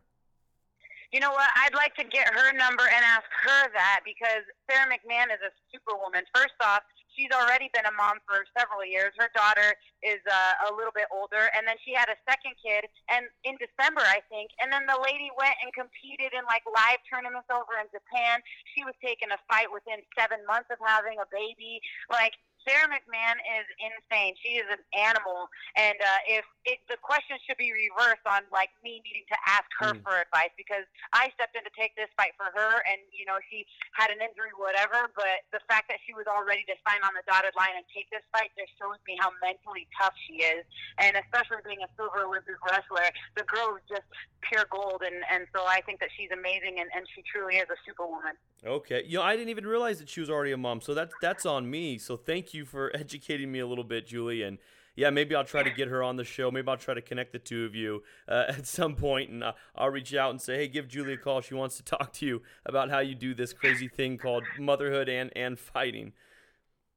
You 1.11 1.19
know 1.19 1.31
what? 1.31 1.49
I'd 1.57 1.73
like 1.73 1.95
to 1.95 2.03
get 2.03 2.31
her 2.31 2.53
number 2.53 2.83
and 2.83 3.03
ask 3.03 3.25
her 3.43 3.71
that 3.73 4.01
because 4.05 4.45
Sarah 4.69 4.85
McMahon 4.85 5.33
is 5.33 5.41
a 5.41 5.51
superwoman. 5.73 6.23
First 6.33 6.53
off, 6.61 6.83
she's 7.19 7.35
already 7.35 7.67
been 7.75 7.83
a 7.83 7.91
mom 7.99 8.23
for 8.23 8.47
several 8.55 8.87
years. 8.87 9.11
Her 9.19 9.27
daughter 9.35 9.75
is 9.99 10.23
uh, 10.23 10.71
a 10.71 10.73
little 10.73 10.95
bit 10.95 11.11
older, 11.11 11.51
and 11.51 11.67
then 11.67 11.75
she 11.83 11.91
had 11.91 12.07
a 12.07 12.15
second 12.23 12.55
kid, 12.55 12.87
and 13.11 13.27
in 13.43 13.59
December, 13.59 13.99
I 14.07 14.23
think. 14.31 14.55
And 14.63 14.71
then 14.71 14.87
the 14.87 14.95
lady 15.03 15.27
went 15.35 15.59
and 15.59 15.75
competed 15.75 16.31
in 16.31 16.47
like 16.47 16.63
live 16.63 17.03
tournaments 17.11 17.51
over 17.51 17.75
in 17.75 17.91
Japan. 17.91 18.39
She 18.71 18.87
was 18.87 18.95
taking 19.03 19.27
a 19.35 19.39
fight 19.51 19.67
within 19.67 19.99
seven 20.15 20.39
months 20.47 20.71
of 20.71 20.79
having 20.79 21.19
a 21.19 21.27
baby. 21.27 21.83
Like 22.07 22.39
Sarah 22.67 22.91
McMahon 22.91 23.39
is 23.59 23.65
insane. 23.79 24.35
She 24.43 24.59
is 24.59 24.67
an 24.67 24.83
animal, 24.91 25.47
and 25.79 25.95
uh, 25.95 26.21
if 26.27 26.45
it, 26.67 26.83
the 26.91 26.99
question 26.99 27.39
should 27.47 27.57
be 27.57 27.71
reversed 27.71 28.25
on 28.27 28.43
like 28.51 28.69
me 28.83 28.99
needing 29.01 29.23
to 29.31 29.37
ask 29.47 29.67
her 29.79 29.95
mm. 29.95 30.03
for 30.03 30.19
advice 30.19 30.51
because 30.59 30.83
I 31.15 31.31
stepped 31.39 31.55
in 31.55 31.63
to 31.63 31.73
take 31.73 31.95
this 31.95 32.11
fight 32.19 32.35
for 32.35 32.51
her, 32.51 32.83
and 32.83 32.99
you 33.15 33.23
know 33.23 33.39
she 33.47 33.63
had 33.95 34.11
an 34.11 34.19
injury, 34.19 34.51
whatever. 34.59 35.07
But 35.15 35.47
the 35.55 35.63
fact 35.71 35.87
that 35.87 36.03
she 36.03 36.11
was 36.11 36.27
all 36.27 36.43
ready 36.43 36.67
to 36.67 36.75
sign 36.83 36.99
on 37.07 37.15
the 37.15 37.23
dotted 37.25 37.55
line 37.55 37.79
and 37.79 37.87
take 37.95 38.11
this 38.11 38.25
fight 38.35 38.51
just 38.59 38.75
shows 38.75 38.99
me 39.07 39.15
how 39.19 39.31
mentally 39.39 39.87
tough 39.95 40.15
she 40.27 40.43
is, 40.43 40.67
and 40.99 41.15
especially 41.15 41.63
being 41.63 41.81
a 41.81 41.89
silver 41.95 42.27
Olympic 42.27 42.59
wrestler, 42.59 43.07
the 43.39 43.47
girl 43.47 43.79
is 43.79 43.85
just 43.87 44.07
pure 44.43 44.67
gold, 44.67 45.01
and 45.05 45.23
and 45.31 45.47
so 45.55 45.63
I 45.63 45.79
think 45.87 46.03
that 46.03 46.11
she's 46.19 46.29
amazing, 46.35 46.83
and 46.83 46.91
and 46.91 47.07
she 47.15 47.23
truly 47.23 47.57
is 47.57 47.71
a 47.71 47.79
superwoman. 47.87 48.35
Okay, 48.65 49.07
you 49.07 49.17
know 49.17 49.23
I 49.23 49.39
didn't 49.39 49.49
even 49.49 49.65
realize 49.65 49.99
that 50.03 50.09
she 50.09 50.19
was 50.19 50.29
already 50.29 50.51
a 50.51 50.59
mom, 50.59 50.81
so 50.81 50.93
that's 50.93 51.15
that's 51.23 51.45
on 51.45 51.69
me. 51.69 51.97
So 51.97 52.17
thank 52.17 52.48
you 52.53 52.65
for 52.65 52.91
educating 52.95 53.51
me 53.51 53.59
a 53.59 53.67
little 53.67 53.83
bit, 53.83 54.07
Julie. 54.07 54.43
And 54.43 54.57
yeah, 54.95 55.09
maybe 55.09 55.35
I'll 55.35 55.45
try 55.45 55.63
to 55.63 55.69
get 55.69 55.87
her 55.87 56.03
on 56.03 56.17
the 56.17 56.23
show. 56.23 56.51
Maybe 56.51 56.67
I'll 56.67 56.77
try 56.77 56.93
to 56.93 57.01
connect 57.01 57.31
the 57.31 57.39
two 57.39 57.65
of 57.65 57.75
you 57.75 58.03
uh, 58.27 58.45
at 58.49 58.67
some 58.67 58.95
point, 58.95 59.29
and 59.29 59.43
uh, 59.43 59.53
I'll 59.75 59.89
reach 59.89 60.13
out 60.13 60.31
and 60.31 60.41
say, 60.41 60.57
hey, 60.57 60.67
give 60.67 60.87
Julie 60.87 61.13
a 61.13 61.17
call. 61.17 61.41
She 61.41 61.53
wants 61.53 61.77
to 61.77 61.83
talk 61.97 62.13
to 62.13 62.25
you 62.25 62.41
about 62.65 62.89
how 62.89 62.99
you 62.99 63.15
do 63.15 63.33
this 63.33 63.53
crazy 63.53 63.87
thing 63.87 64.17
called 64.17 64.43
motherhood 64.59 65.09
and 65.09 65.31
and 65.35 65.57
fighting. 65.57 66.13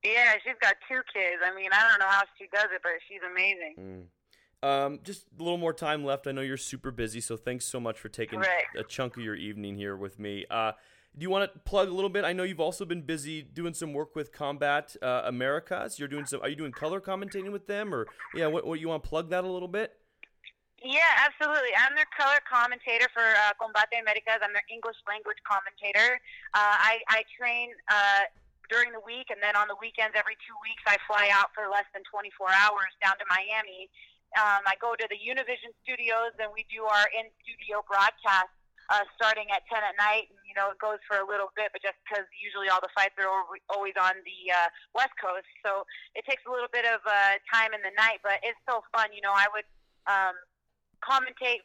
Yeah, 0.04 0.32
she's 0.44 0.56
got 0.60 0.74
two 0.88 1.00
kids. 1.14 1.42
I 1.44 1.54
mean, 1.54 1.70
I 1.72 1.88
don't 1.88 2.00
know 2.00 2.08
how 2.08 2.22
she 2.36 2.48
does 2.52 2.66
it, 2.74 2.80
but 2.82 2.92
she's 3.08 3.20
amazing. 3.30 3.74
Mm. 3.78 4.68
Um, 4.68 5.00
just 5.04 5.26
a 5.38 5.42
little 5.42 5.58
more 5.58 5.72
time 5.72 6.04
left. 6.04 6.26
I 6.26 6.32
know 6.32 6.40
you're 6.40 6.56
super 6.56 6.90
busy, 6.90 7.20
so 7.20 7.36
thanks 7.36 7.64
so 7.64 7.78
much 7.78 7.98
for 7.98 8.08
taking 8.08 8.40
right. 8.40 8.64
a 8.76 8.82
chunk 8.82 9.16
of 9.16 9.22
your 9.22 9.34
evening 9.34 9.76
here 9.76 9.96
with 9.96 10.18
me. 10.18 10.44
Uh, 10.50 10.72
do 11.16 11.22
you 11.22 11.30
want 11.30 11.52
to 11.52 11.58
plug 11.60 11.88
a 11.88 11.92
little 11.92 12.08
bit? 12.08 12.24
I 12.24 12.32
know 12.32 12.42
you've 12.42 12.60
also 12.60 12.84
been 12.84 13.02
busy 13.02 13.42
doing 13.42 13.74
some 13.74 13.92
work 13.92 14.16
with 14.16 14.32
Combat 14.32 14.96
uh, 15.02 15.22
Americas. 15.24 15.98
You're 15.98 16.08
doing 16.08 16.24
some. 16.24 16.40
Are 16.40 16.48
you 16.48 16.56
doing 16.56 16.72
color 16.72 17.00
commentating 17.00 17.52
with 17.52 17.66
them, 17.66 17.94
or 17.94 18.06
yeah? 18.34 18.46
What, 18.46 18.66
what 18.66 18.80
you 18.80 18.88
want 18.88 19.02
to 19.02 19.08
plug 19.08 19.28
that 19.30 19.44
a 19.44 19.48
little 19.48 19.68
bit? 19.68 19.92
Yeah, 20.82 21.12
absolutely. 21.20 21.70
I'm 21.78 21.94
their 21.94 22.08
color 22.16 22.40
commentator 22.48 23.06
for 23.12 23.22
uh, 23.22 23.52
Combate 23.60 24.02
Americas. 24.02 24.40
I'm 24.42 24.50
their 24.56 24.66
English 24.72 24.98
language 25.06 25.38
commentator. 25.46 26.18
Uh, 26.56 26.74
I, 26.74 26.98
I 27.06 27.22
train 27.38 27.70
uh, 27.86 28.26
during 28.66 28.90
the 28.90 29.04
week, 29.04 29.30
and 29.30 29.38
then 29.38 29.54
on 29.54 29.70
the 29.70 29.78
weekends, 29.78 30.18
every 30.18 30.34
two 30.42 30.56
weeks, 30.64 30.82
I 30.88 30.98
fly 31.06 31.30
out 31.30 31.54
for 31.54 31.70
less 31.70 31.86
than 31.94 32.02
24 32.10 32.50
hours 32.50 32.90
down 32.98 33.14
to 33.22 33.26
Miami. 33.30 33.92
Um, 34.34 34.64
I 34.66 34.74
go 34.80 34.96
to 34.96 35.06
the 35.06 35.20
Univision 35.20 35.70
studios, 35.84 36.34
and 36.40 36.50
we 36.50 36.66
do 36.66 36.82
our 36.88 37.06
in 37.14 37.30
studio 37.44 37.84
broadcast 37.86 38.50
uh, 38.90 39.06
starting 39.14 39.50
at 39.54 39.62
10 39.70 39.78
at 39.78 39.94
night. 39.98 40.32
And, 40.32 40.40
you 40.46 40.54
know, 40.56 40.72
it 40.72 40.80
goes 40.82 40.98
for 41.06 41.20
a 41.20 41.26
little 41.26 41.52
bit, 41.54 41.70
but 41.70 41.82
just 41.82 41.98
because 42.02 42.26
usually 42.34 42.66
all 42.72 42.82
the 42.82 42.92
fights 42.96 43.14
are 43.20 43.30
always 43.70 43.96
on 44.00 44.18
the 44.26 44.40
uh, 44.50 44.68
West 44.96 45.14
Coast. 45.20 45.48
So 45.62 45.86
it 46.18 46.26
takes 46.26 46.42
a 46.48 46.50
little 46.50 46.70
bit 46.70 46.88
of 46.88 47.04
uh, 47.04 47.38
time 47.52 47.76
in 47.76 47.82
the 47.84 47.94
night, 47.94 48.24
but 48.24 48.42
it's 48.42 48.58
so 48.66 48.82
fun. 48.90 49.14
You 49.14 49.22
know, 49.22 49.34
I 49.34 49.46
would 49.52 49.68
um, 50.08 50.36
commentate 51.02 51.62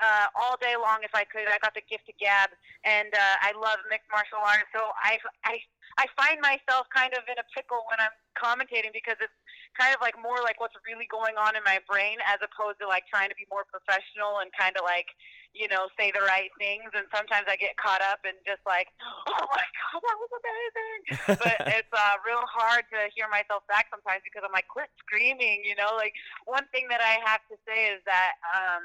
uh, 0.00 0.28
all 0.36 0.56
day 0.60 0.76
long 0.76 1.00
if 1.02 1.12
I 1.16 1.24
could. 1.24 1.48
I 1.48 1.58
got 1.60 1.72
the 1.72 1.84
gift 1.88 2.08
of 2.08 2.16
gab, 2.20 2.52
and 2.84 3.08
uh, 3.12 3.36
I 3.40 3.56
love 3.56 3.80
mixed 3.88 4.08
martial 4.12 4.40
arts. 4.40 4.68
So 4.72 4.92
I, 5.00 5.16
I, 5.44 5.60
I 5.96 6.04
find 6.16 6.40
myself 6.44 6.88
kind 6.92 7.16
of 7.16 7.24
in 7.30 7.36
a 7.40 7.46
pickle 7.56 7.80
when 7.88 7.98
I'm 8.00 8.12
commentating 8.36 8.92
because 8.92 9.16
it's 9.20 9.32
kind 9.76 9.92
of 9.92 10.00
like 10.00 10.16
more 10.16 10.40
like 10.40 10.58
what's 10.58 10.74
really 10.88 11.06
going 11.12 11.36
on 11.36 11.54
in 11.54 11.62
my 11.62 11.78
brain 11.84 12.18
as 12.24 12.40
opposed 12.40 12.80
to 12.80 12.88
like 12.88 13.04
trying 13.06 13.28
to 13.28 13.36
be 13.36 13.46
more 13.52 13.68
professional 13.68 14.40
and 14.40 14.50
kind 14.56 14.74
of 14.74 14.82
like 14.82 15.12
you 15.56 15.68
know, 15.72 15.88
say 15.96 16.12
the 16.12 16.20
right 16.28 16.52
things. 16.60 16.92
And 16.92 17.08
sometimes 17.08 17.48
I 17.48 17.56
get 17.56 17.80
caught 17.80 18.04
up 18.04 18.20
and 18.28 18.36
just 18.44 18.60
like, 18.68 18.92
oh 19.32 19.44
my 19.48 19.64
God, 19.64 20.00
that 20.04 20.16
was 20.20 20.32
amazing. 20.36 21.00
but 21.40 21.56
it's 21.80 21.92
uh, 21.96 22.20
real 22.22 22.44
hard 22.44 22.84
to 22.92 23.08
hear 23.16 23.26
myself 23.32 23.64
back 23.66 23.88
sometimes 23.88 24.20
because 24.22 24.44
I'm 24.44 24.52
like, 24.52 24.68
quit 24.68 24.92
screaming, 25.00 25.64
you 25.64 25.74
know? 25.74 25.96
Like, 25.96 26.12
one 26.44 26.68
thing 26.70 26.86
that 26.92 27.00
I 27.00 27.16
have 27.24 27.40
to 27.48 27.56
say 27.64 27.88
is 27.96 28.04
that 28.04 28.36
um, 28.44 28.84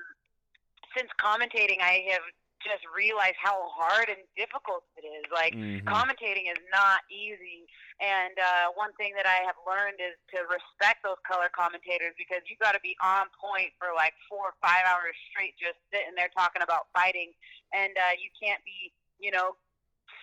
since 0.95 1.11
commentating, 1.19 1.83
I 1.83 2.07
have 2.15 2.23
just 2.63 2.85
realize 2.89 3.35
how 3.37 3.67
hard 3.69 4.09
and 4.09 4.21
difficult 4.37 4.85
it 4.97 5.05
is. 5.05 5.25
Like 5.33 5.53
mm-hmm. 5.53 5.85
commentating 5.85 6.49
is 6.49 6.61
not 6.69 7.05
easy. 7.09 7.67
And 8.01 8.33
uh, 8.33 8.73
one 8.73 8.93
thing 8.97 9.13
that 9.13 9.29
I 9.29 9.45
have 9.45 9.57
learned 9.61 10.01
is 10.01 10.17
to 10.33 10.41
respect 10.49 11.05
those 11.05 11.21
color 11.21 11.53
commentators 11.53 12.17
because 12.17 12.41
you 12.49 12.57
got 12.57 12.73
to 12.73 12.81
be 12.81 12.97
on 13.01 13.29
point 13.37 13.69
for 13.77 13.93
like 13.93 14.17
four 14.25 14.53
or 14.53 14.57
five 14.57 14.89
hours 14.89 15.13
straight, 15.29 15.53
just 15.61 15.77
sitting 15.93 16.17
there 16.17 16.33
talking 16.33 16.65
about 16.65 16.89
fighting, 16.97 17.29
and 17.77 17.93
uh, 17.93 18.17
you 18.17 18.33
can't 18.33 18.61
be, 18.65 18.89
you 19.21 19.29
know, 19.29 19.53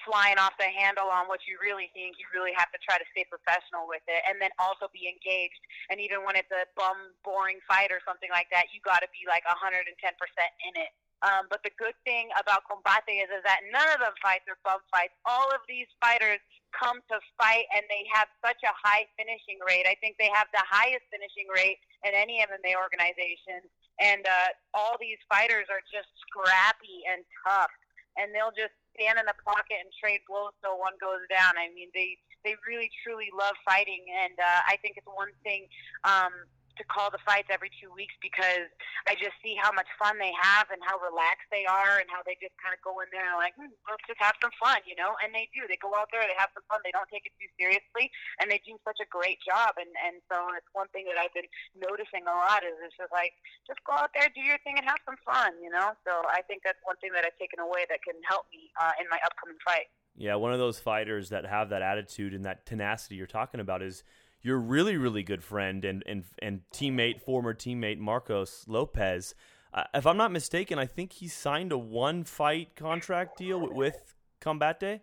flying 0.02 0.42
off 0.42 0.58
the 0.58 0.66
handle 0.66 1.06
on 1.06 1.30
what 1.30 1.46
you 1.46 1.54
really 1.62 1.86
think. 1.94 2.18
You 2.18 2.26
really 2.34 2.54
have 2.58 2.70
to 2.74 2.80
try 2.82 2.98
to 2.98 3.06
stay 3.14 3.22
professional 3.30 3.86
with 3.86 4.02
it, 4.10 4.26
and 4.26 4.42
then 4.42 4.50
also 4.58 4.90
be 4.90 5.06
engaged. 5.06 5.62
And 5.86 6.02
even 6.02 6.26
when 6.26 6.34
it's 6.34 6.50
a 6.50 6.66
bum, 6.74 7.14
boring 7.22 7.62
fight 7.70 7.94
or 7.94 8.02
something 8.02 8.30
like 8.34 8.50
that, 8.50 8.74
you 8.74 8.82
got 8.82 9.06
to 9.06 9.10
be 9.14 9.22
like 9.30 9.46
110% 9.46 9.86
in 9.86 10.74
it 10.82 10.90
um, 11.26 11.50
but 11.50 11.58
the 11.66 11.74
good 11.74 11.98
thing 12.06 12.30
about 12.38 12.62
Combate 12.70 13.10
is, 13.10 13.30
is 13.34 13.42
that 13.42 13.66
none 13.74 13.90
of 13.90 13.98
the 13.98 14.14
fights 14.22 14.46
are 14.46 14.58
bum 14.62 14.78
fights. 14.86 15.14
All 15.26 15.50
of 15.50 15.58
these 15.66 15.90
fighters 15.98 16.38
come 16.70 17.02
to 17.10 17.18
fight, 17.34 17.66
and 17.74 17.82
they 17.90 18.06
have 18.14 18.30
such 18.38 18.62
a 18.62 18.70
high 18.70 19.10
finishing 19.18 19.58
rate. 19.66 19.82
I 19.90 19.98
think 19.98 20.14
they 20.22 20.30
have 20.30 20.46
the 20.54 20.62
highest 20.62 21.10
finishing 21.10 21.50
rate 21.50 21.82
in 22.06 22.14
any 22.14 22.38
MMA 22.38 22.78
organization. 22.78 23.66
And 23.98 24.22
uh, 24.22 24.54
all 24.78 24.94
these 25.02 25.18
fighters 25.26 25.66
are 25.66 25.82
just 25.90 26.06
scrappy 26.22 27.02
and 27.10 27.26
tough, 27.42 27.74
and 28.14 28.30
they'll 28.30 28.54
just 28.54 28.78
stand 28.94 29.18
in 29.18 29.26
the 29.26 29.34
pocket 29.42 29.82
and 29.82 29.90
trade 29.98 30.22
blows 30.30 30.54
till 30.62 30.78
one 30.78 30.94
goes 31.02 31.26
down. 31.26 31.58
I 31.58 31.66
mean, 31.74 31.90
they 31.90 32.14
they 32.46 32.54
really 32.62 32.86
truly 33.02 33.34
love 33.34 33.58
fighting, 33.66 34.06
and 34.06 34.38
uh, 34.38 34.70
I 34.70 34.78
think 34.78 34.94
it's 34.94 35.10
one 35.10 35.34
thing. 35.42 35.66
Um, 36.06 36.46
to 36.78 36.86
call 36.86 37.10
the 37.10 37.20
fights 37.26 37.50
every 37.50 37.68
two 37.82 37.90
weeks 37.90 38.14
because 38.22 38.70
I 39.10 39.18
just 39.18 39.34
see 39.42 39.58
how 39.58 39.74
much 39.74 39.90
fun 39.98 40.16
they 40.16 40.32
have 40.38 40.70
and 40.70 40.80
how 40.80 40.96
relaxed 41.02 41.50
they 41.50 41.66
are 41.66 41.98
and 41.98 42.06
how 42.08 42.22
they 42.22 42.38
just 42.38 42.54
kind 42.62 42.72
of 42.72 42.80
go 42.80 43.02
in 43.02 43.10
there 43.10 43.26
and 43.26 43.36
like, 43.36 43.58
hmm, 43.58 43.70
let's 43.90 44.06
just 44.06 44.22
have 44.22 44.38
some 44.38 44.54
fun, 44.56 44.80
you 44.86 44.94
know? 44.94 45.18
And 45.20 45.34
they 45.34 45.50
do. 45.50 45.66
They 45.66 45.78
go 45.78 45.92
out 45.98 46.08
there, 46.14 46.22
they 46.24 46.38
have 46.38 46.54
some 46.54 46.64
fun, 46.70 46.80
they 46.86 46.94
don't 46.94 47.10
take 47.10 47.26
it 47.26 47.34
too 47.36 47.50
seriously, 47.58 48.08
and 48.38 48.48
they 48.48 48.62
do 48.62 48.78
such 48.86 49.02
a 49.02 49.08
great 49.10 49.42
job. 49.42 49.76
And 49.76 49.90
and 49.98 50.22
so 50.30 50.54
it's 50.54 50.70
one 50.72 50.88
thing 50.94 51.10
that 51.10 51.18
I've 51.18 51.34
been 51.34 51.50
noticing 51.74 52.24
a 52.24 52.34
lot 52.34 52.62
is 52.62 52.78
it's 52.80 52.96
just 52.96 53.12
like, 53.12 53.34
just 53.66 53.82
go 53.82 53.98
out 53.98 54.14
there, 54.14 54.30
do 54.32 54.40
your 54.40 54.62
thing, 54.62 54.78
and 54.78 54.86
have 54.86 55.02
some 55.02 55.18
fun, 55.26 55.58
you 55.58 55.68
know? 55.68 55.92
So 56.06 56.24
I 56.30 56.46
think 56.46 56.62
that's 56.62 56.80
one 56.86 56.96
thing 57.02 57.12
that 57.18 57.26
I've 57.26 57.36
taken 57.36 57.58
away 57.58 57.84
that 57.90 58.00
can 58.06 58.16
help 58.24 58.46
me 58.54 58.70
uh, 58.78 58.94
in 59.02 59.10
my 59.10 59.18
upcoming 59.26 59.58
fight. 59.60 59.90
Yeah, 60.18 60.34
one 60.34 60.52
of 60.52 60.58
those 60.58 60.78
fighters 60.78 61.28
that 61.30 61.46
have 61.46 61.70
that 61.70 61.82
attitude 61.82 62.34
and 62.34 62.44
that 62.44 62.66
tenacity 62.66 63.14
you're 63.14 63.26
talking 63.26 63.60
about 63.60 63.82
is 63.82 64.02
your 64.42 64.58
really 64.58 64.96
really 64.96 65.22
good 65.22 65.42
friend 65.42 65.84
and 65.84 66.02
and 66.06 66.24
and 66.40 66.60
teammate, 66.72 67.20
former 67.20 67.54
teammate 67.54 67.98
Marcos 67.98 68.64
Lopez. 68.66 69.34
Uh, 69.72 69.84
if 69.94 70.06
I'm 70.06 70.16
not 70.16 70.32
mistaken, 70.32 70.78
I 70.78 70.86
think 70.86 71.12
he 71.12 71.28
signed 71.28 71.72
a 71.72 71.78
one 71.78 72.24
fight 72.24 72.74
contract 72.74 73.36
deal 73.36 73.60
with, 73.60 73.72
with 73.72 74.14
Combate. 74.40 75.00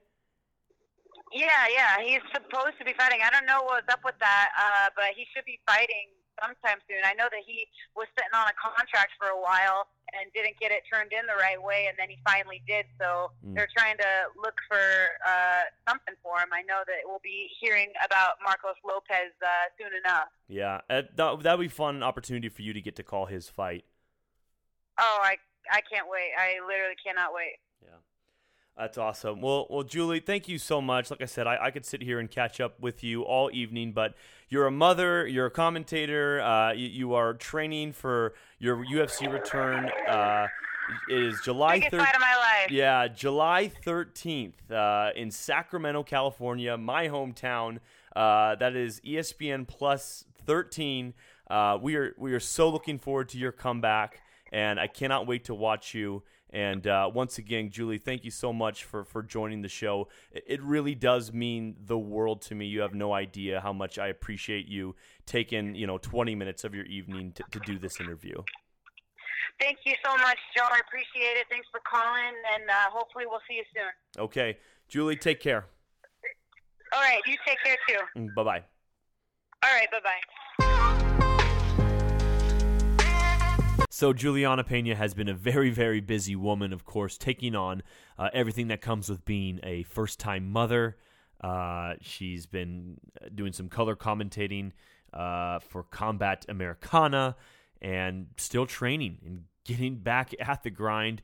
Yeah, 1.34 1.68
yeah, 1.74 2.02
he's 2.02 2.22
supposed 2.34 2.78
to 2.80 2.86
be 2.86 2.94
fighting. 2.98 3.20
I 3.24 3.30
don't 3.30 3.46
know 3.46 3.62
what's 3.64 3.92
up 3.92 4.00
with 4.06 4.16
that, 4.20 4.50
uh, 4.58 4.90
but 4.96 5.12
he 5.16 5.26
should 5.34 5.46
be 5.46 5.60
fighting 5.68 6.08
sometime 6.42 6.80
soon. 6.90 7.02
I 7.04 7.14
know 7.14 7.28
that 7.32 7.44
he 7.46 7.68
was 7.96 8.08
sitting 8.18 8.34
on 8.34 8.48
a 8.48 8.56
contract 8.58 9.14
for 9.20 9.28
a 9.30 9.40
while 9.40 9.88
and 10.14 10.32
didn't 10.34 10.60
get 10.60 10.72
it 10.72 10.84
turned 10.92 11.12
in 11.12 11.26
the 11.26 11.36
right 11.36 11.62
way, 11.62 11.88
and 11.90 11.98
then 11.98 12.10
he 12.10 12.18
finally 12.24 12.62
did. 12.68 12.86
So 13.02 13.32
Mm. 13.44 13.56
they're 13.56 13.72
trying 13.76 13.98
to 13.98 14.12
look 14.38 14.56
for 14.68 14.80
uh, 15.26 15.64
something 15.88 16.16
for 16.22 16.40
him. 16.40 16.50
I 16.54 16.62
know 16.64 16.84
that 16.86 17.04
we'll 17.06 17.24
be 17.24 17.50
hearing 17.60 17.92
about 18.06 18.38
Marcos 18.44 18.78
Lopez 18.86 19.34
uh, 19.42 19.48
soon 19.78 19.92
enough. 19.98 20.30
Yeah, 20.48 20.82
uh, 20.90 21.04
that 21.16 21.44
that'd 21.44 21.60
be 21.60 21.68
fun 21.68 22.04
opportunity 22.04 22.50
for 22.50 22.62
you 22.62 22.74
to 22.74 22.82
get 22.82 22.96
to 22.98 23.04
call 23.04 23.26
his 23.26 23.50
fight. 23.50 23.86
Oh, 24.98 25.20
I 25.22 25.38
I 25.72 25.82
can't 25.82 26.08
wait. 26.10 26.32
I 26.38 26.60
literally 26.66 26.96
cannot 27.04 27.34
wait. 27.34 27.58
Yeah. 27.82 27.90
That's 28.78 28.98
awesome. 28.98 29.42
Well, 29.42 29.68
well, 29.70 29.84
Julie, 29.84 30.20
thank 30.20 30.48
you 30.48 30.58
so 30.60 30.82
much. 30.82 31.10
Like 31.10 31.22
I 31.22 31.26
said, 31.26 31.48
I, 31.48 31.58
I 31.62 31.72
could 31.72 31.86
sit 31.86 32.02
here 32.02 32.20
and 32.20 32.30
catch 32.30 32.60
up 32.60 32.80
with 32.80 33.04
you 33.04 33.24
all 33.24 33.50
evening, 33.54 33.94
but 33.94 34.14
you're 34.56 34.68
a 34.68 34.72
mother, 34.72 35.28
you're 35.28 35.48
a 35.48 35.52
commentator, 35.52 36.40
uh, 36.40 36.72
you, 36.72 36.88
you 36.88 37.14
are 37.14 37.34
training 37.34 37.92
for 37.92 38.34
your 38.58 38.86
UFC 38.86 39.30
return. 39.30 39.92
Uh, 40.08 40.48
it 41.10 41.22
is 41.24 41.42
July 41.44 41.80
Biggest 41.80 41.96
3rd. 41.96 42.20
my 42.22 42.36
life. 42.38 42.72
Yeah, 42.72 43.10
July 43.10 43.70
13th 43.86 44.54
uh, 44.72 45.10
in 45.14 45.30
Sacramento, 45.30 46.04
California, 46.04 46.78
my 46.78 47.10
hometown. 47.10 47.80
Uh, 48.16 48.56
that 48.56 48.78
is 48.78 49.02
ESPN 49.02 49.68
Plus 49.68 50.24
13. 50.46 51.14
Uh, 51.50 51.78
we 51.82 51.96
are 51.96 52.16
we 52.18 52.32
are 52.32 52.40
so 52.40 52.70
looking 52.70 52.98
forward 52.98 53.28
to 53.30 53.38
your 53.38 53.52
comeback, 53.52 54.22
and 54.54 54.80
I 54.80 54.88
cannot 54.88 55.28
wait 55.28 55.44
to 55.46 55.54
watch 55.54 55.94
you. 55.94 56.24
And 56.56 56.88
uh, 56.88 57.12
once 57.14 57.38
again, 57.38 57.70
Julie, 57.70 57.98
thank 57.98 58.24
you 58.24 58.32
so 58.32 58.54
much 58.54 58.86
for 58.86 59.04
for 59.04 59.22
joining 59.22 59.62
the 59.62 59.68
show. 59.68 60.08
It, 60.32 60.64
really 60.64 60.96
does 60.96 61.34
mean 61.34 61.76
the 61.86 61.98
world 61.98 62.42
to 62.44 62.56
me. 62.56 62.66
You 62.66 62.80
have 62.80 62.94
no 62.94 63.12
idea 63.12 63.60
how 63.60 63.74
much 63.74 64.00
I 64.00 64.08
appreciate 64.08 64.66
you 64.66 64.96
taking 65.26 65.76
you 65.76 65.86
know 65.86 65.98
20 65.98 66.34
minutes 66.34 66.64
of 66.64 66.74
your 66.74 66.86
evening 66.86 67.34
to, 67.34 67.44
to 67.52 67.60
do 67.60 67.78
this 67.78 68.00
interview. 68.00 68.36
Thank 69.60 69.80
you 69.84 69.96
so 70.04 70.16
much, 70.16 70.38
Joe. 70.56 70.64
I 70.64 70.80
appreciate 70.88 71.38
it. 71.38 71.46
Thanks 71.50 71.68
for 71.70 71.82
calling, 71.86 72.34
and 72.54 72.70
uh, 72.70 72.90
hopefully 72.90 73.26
we'll 73.28 73.42
see 73.50 73.56
you 73.56 73.64
soon. 73.76 74.24
Okay, 74.24 74.58
Julie, 74.88 75.18
take 75.18 75.42
care. 75.42 75.66
All 76.94 77.02
right, 77.02 77.22
you 77.28 77.36
take 77.46 77.58
care 77.66 77.78
too. 77.90 78.30
Bye 78.34 78.44
bye. 78.44 78.64
All 79.62 79.74
right, 79.74 79.92
bye 79.92 80.00
bye. 80.02 80.65
So 83.96 84.12
Julianna 84.12 84.66
Pena 84.66 84.94
has 84.94 85.14
been 85.14 85.30
a 85.30 85.34
very, 85.34 85.70
very 85.70 86.02
busy 86.02 86.36
woman, 86.36 86.74
of 86.74 86.84
course, 86.84 87.18
taking 87.18 87.56
on 87.56 87.82
uh, 88.20 88.28
everything 88.34 88.68
that 88.68 88.82
comes 88.82 89.08
with 89.08 89.24
being 89.24 89.62
a 89.64 89.84
first-time 89.84 90.52
mother. 90.52 90.98
Uh, 91.40 91.94
she's 92.02 92.46
been 92.46 92.98
doing 93.34 93.54
some 93.54 93.70
color 93.70 93.96
commentating 93.96 94.74
uh, 95.14 95.60
for 95.60 95.84
Combat 95.84 96.46
Americana, 96.50 97.38
and 97.82 98.28
still 98.36 98.66
training 98.66 99.20
and 99.26 99.44
getting 99.64 99.96
back 99.96 100.36
at 100.42 100.64
the 100.64 100.70
grind, 100.70 101.22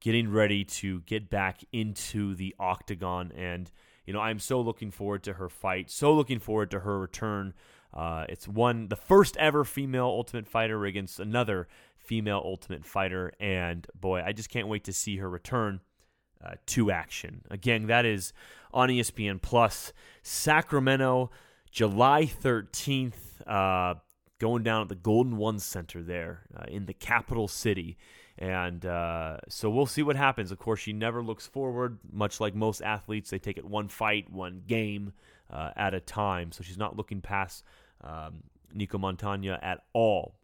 getting 0.00 0.30
ready 0.30 0.64
to 0.64 1.02
get 1.02 1.28
back 1.28 1.62
into 1.74 2.34
the 2.34 2.54
octagon. 2.58 3.32
And 3.36 3.70
you 4.06 4.14
know, 4.14 4.20
I'm 4.20 4.38
so 4.38 4.62
looking 4.62 4.90
forward 4.90 5.24
to 5.24 5.34
her 5.34 5.50
fight. 5.50 5.90
So 5.90 6.14
looking 6.14 6.38
forward 6.38 6.70
to 6.70 6.80
her 6.80 6.98
return. 6.98 7.52
Uh, 7.92 8.24
it's 8.30 8.48
one 8.48 8.88
the 8.88 8.96
first 8.96 9.36
ever 9.36 9.62
female 9.62 10.06
Ultimate 10.06 10.48
Fighter 10.48 10.84
against 10.86 11.20
another 11.20 11.68
female 12.04 12.42
Ultimate 12.44 12.84
Fighter, 12.84 13.32
and 13.40 13.86
boy, 13.98 14.22
I 14.24 14.32
just 14.32 14.50
can't 14.50 14.68
wait 14.68 14.84
to 14.84 14.92
see 14.92 15.16
her 15.16 15.28
return 15.28 15.80
uh, 16.44 16.52
to 16.66 16.90
action. 16.90 17.42
Again, 17.50 17.86
that 17.86 18.04
is 18.04 18.32
on 18.72 18.88
ESPN 18.88 19.40
Plus, 19.40 19.92
Sacramento, 20.22 21.30
July 21.70 22.24
13th, 22.24 23.12
uh, 23.46 23.94
going 24.38 24.62
down 24.62 24.82
at 24.82 24.88
the 24.88 24.94
Golden 24.94 25.36
One 25.36 25.58
Center 25.58 26.02
there 26.02 26.42
uh, 26.56 26.64
in 26.68 26.86
the 26.86 26.92
capital 26.92 27.48
city. 27.48 27.96
And 28.36 28.84
uh, 28.84 29.38
so 29.48 29.70
we'll 29.70 29.86
see 29.86 30.02
what 30.02 30.16
happens. 30.16 30.50
Of 30.50 30.58
course, 30.58 30.80
she 30.80 30.92
never 30.92 31.22
looks 31.22 31.46
forward, 31.46 31.98
much 32.12 32.40
like 32.40 32.54
most 32.54 32.82
athletes. 32.82 33.30
They 33.30 33.38
take 33.38 33.58
it 33.58 33.64
one 33.64 33.88
fight, 33.88 34.30
one 34.30 34.62
game 34.66 35.12
uh, 35.50 35.70
at 35.76 35.94
a 35.94 36.00
time. 36.00 36.52
So 36.52 36.62
she's 36.62 36.78
not 36.78 36.96
looking 36.96 37.20
past 37.20 37.64
um, 38.02 38.42
Nicco 38.76 38.98
Montaño 38.98 39.58
at 39.62 39.84
all. 39.92 40.34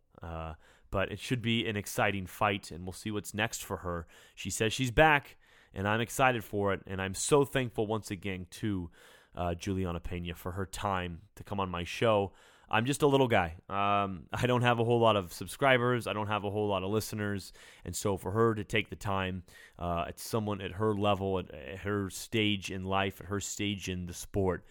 But 0.91 1.13
it 1.13 1.19
should 1.19 1.43
be 1.43 1.67
an 1.67 1.77
exciting 1.77 2.27
fight, 2.27 2.71
and 2.71 2.85
we'll 2.85 2.93
see 2.93 3.11
what's 3.11 3.35
next 3.35 3.65
for 3.65 3.79
her. 3.79 4.07
She 4.35 4.51
says 4.51 4.73
she's 4.73 4.91
back, 4.91 5.37
and 5.73 5.87
I'm 5.87 6.01
excited 6.01 6.43
for 6.43 6.73
it. 6.73 6.81
And 6.87 7.01
I'm 7.01 7.15
so 7.15 7.45
thankful 7.45 7.87
once 7.87 8.11
again 8.11 8.47
to 8.51 8.91
uh, 9.37 9.55
Julianna 9.55 10.01
Pena 10.01 10.35
for 10.35 10.53
her 10.53 10.67
time 10.67 11.21
to 11.37 11.45
come 11.45 11.61
on 11.61 11.71
my 11.71 11.85
show. 11.85 12.33
I'm 12.73 12.87
just 12.87 13.03
a 13.03 13.07
little 13.07 13.27
guy. 13.27 13.57
Um, 13.69 14.27
I 14.33 14.47
don't 14.47 14.63
have 14.63 14.79
a 14.79 14.85
whole 14.85 15.01
lot 15.01 15.17
of 15.17 15.33
subscribers. 15.33 16.07
I 16.07 16.13
don't 16.13 16.29
have 16.29 16.45
a 16.45 16.51
whole 16.51 16.69
lot 16.69 16.85
of 16.85 16.91
listeners, 16.91 17.53
and 17.85 17.95
so 17.95 18.17
for 18.17 18.31
her 18.31 18.55
to 18.55 18.63
take 18.63 18.91
the 18.91 18.97
time, 18.97 19.43
uh, 19.79 20.05
at 20.07 20.21
someone 20.21 20.61
at 20.61 20.73
her 20.73 20.95
level, 20.95 21.41
at, 21.41 21.51
at 21.53 21.79
her 21.79 22.11
stage 22.11 22.71
in 22.71 22.85
life, 22.85 23.21
at 23.21 23.27
her 23.27 23.41
stage 23.41 23.89
in 23.89 24.07
the 24.07 24.15
sport, 24.15 24.65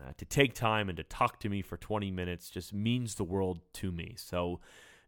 uh, 0.00 0.12
to 0.16 0.24
take 0.24 0.54
time 0.54 0.88
and 0.88 0.96
to 0.96 1.04
talk 1.04 1.40
to 1.40 1.48
me 1.48 1.60
for 1.60 1.76
20 1.76 2.10
minutes 2.10 2.50
just 2.50 2.72
means 2.72 3.16
the 3.16 3.24
world 3.24 3.60
to 3.72 3.90
me. 3.90 4.14
So, 4.16 4.60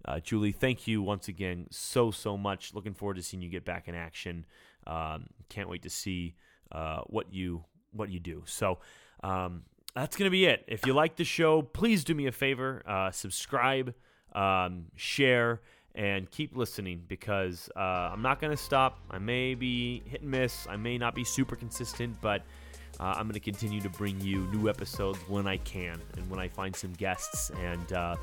uh, 0.07 0.21
Julie, 0.21 0.53
thank 0.53 0.87
you 0.87 1.03
once 1.03 1.29
again 1.29 1.67
so 1.71 2.11
so 2.11 2.37
much. 2.37 2.75
Looking 2.75 2.95
forward 2.95 3.17
to 3.17 3.23
seeing 3.23 3.43
you 3.43 3.49
get 3.49 3.65
back 3.65 3.89
in 3.89 3.95
action. 3.95 4.47
Um, 4.87 5.27
can't 5.49 5.69
wait 5.69 5.83
to 5.83 5.91
see 5.91 6.35
uh, 6.73 7.01
what 7.07 7.33
you 7.33 7.65
what 7.93 8.11
you 8.11 8.21
do. 8.21 8.43
So. 8.47 8.79
Um, 9.23 9.63
that's 9.95 10.15
going 10.15 10.27
to 10.27 10.31
be 10.31 10.45
it. 10.45 10.63
If 10.69 10.85
you 10.85 10.93
like 10.93 11.17
the 11.17 11.25
show, 11.25 11.63
please 11.63 12.05
do 12.05 12.15
me 12.15 12.27
a 12.27 12.33
favor 12.33 12.83
uh, 12.87 13.11
subscribe, 13.11 13.95
um, 14.35 14.85
share, 14.95 15.63
and 15.95 16.31
keep 16.31 16.55
listening 16.55 17.03
because 17.09 17.71
uh, 17.75 18.11
I'm 18.13 18.21
not 18.21 18.39
going 18.39 18.51
to 18.51 18.63
stop. 18.63 18.99
I 19.11 19.19
may 19.19 19.55
be 19.55 20.03
hit 20.05 20.21
and 20.21 20.31
miss, 20.31 20.67
I 20.69 20.77
may 20.77 20.99
not 20.99 21.15
be 21.15 21.25
super 21.25 21.57
consistent, 21.57 22.21
but 22.21 22.43
uh, 23.01 23.15
I'm 23.17 23.23
going 23.23 23.33
to 23.33 23.41
continue 23.41 23.81
to 23.81 23.89
bring 23.89 24.21
you 24.21 24.47
new 24.53 24.69
episodes 24.69 25.19
when 25.29 25.47
I 25.47 25.57
can 25.57 25.99
and 26.19 26.29
when 26.29 26.39
I 26.39 26.49
find 26.49 26.77
some 26.77 26.93
guests 26.93 27.51
and. 27.63 27.93
Uh, 27.93 28.17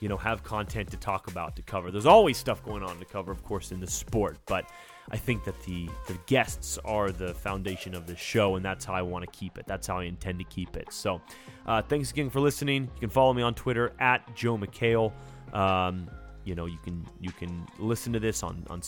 you 0.00 0.08
know, 0.08 0.16
have 0.16 0.42
content 0.42 0.90
to 0.90 0.96
talk 0.96 1.28
about 1.28 1.56
to 1.56 1.62
cover. 1.62 1.90
There's 1.90 2.06
always 2.06 2.38
stuff 2.38 2.64
going 2.64 2.82
on 2.82 2.98
to 2.98 3.04
cover, 3.04 3.30
of 3.30 3.44
course, 3.44 3.70
in 3.70 3.80
the 3.80 3.86
sport, 3.86 4.38
but 4.46 4.64
I 5.10 5.16
think 5.16 5.44
that 5.44 5.60
the 5.64 5.88
the 6.06 6.18
guests 6.26 6.78
are 6.84 7.10
the 7.10 7.34
foundation 7.34 7.94
of 7.94 8.06
the 8.06 8.16
show, 8.16 8.56
and 8.56 8.64
that's 8.64 8.84
how 8.84 8.94
I 8.94 9.02
want 9.02 9.30
to 9.30 9.38
keep 9.38 9.58
it. 9.58 9.66
That's 9.66 9.86
how 9.86 9.98
I 9.98 10.04
intend 10.04 10.38
to 10.38 10.44
keep 10.44 10.76
it. 10.76 10.92
So, 10.92 11.20
uh, 11.66 11.82
thanks 11.82 12.10
again 12.12 12.30
for 12.30 12.40
listening. 12.40 12.84
You 12.94 13.00
can 13.00 13.10
follow 13.10 13.32
me 13.32 13.42
on 13.42 13.54
Twitter 13.54 13.92
at 13.98 14.34
Joe 14.34 14.56
McHale. 14.56 15.12
Um, 15.52 16.08
you 16.44 16.54
know, 16.54 16.66
you 16.66 16.78
can 16.82 17.04
you 17.20 17.32
can 17.32 17.66
listen 17.78 18.12
to 18.12 18.20
this 18.20 18.42
on 18.42 18.64
on. 18.70 18.82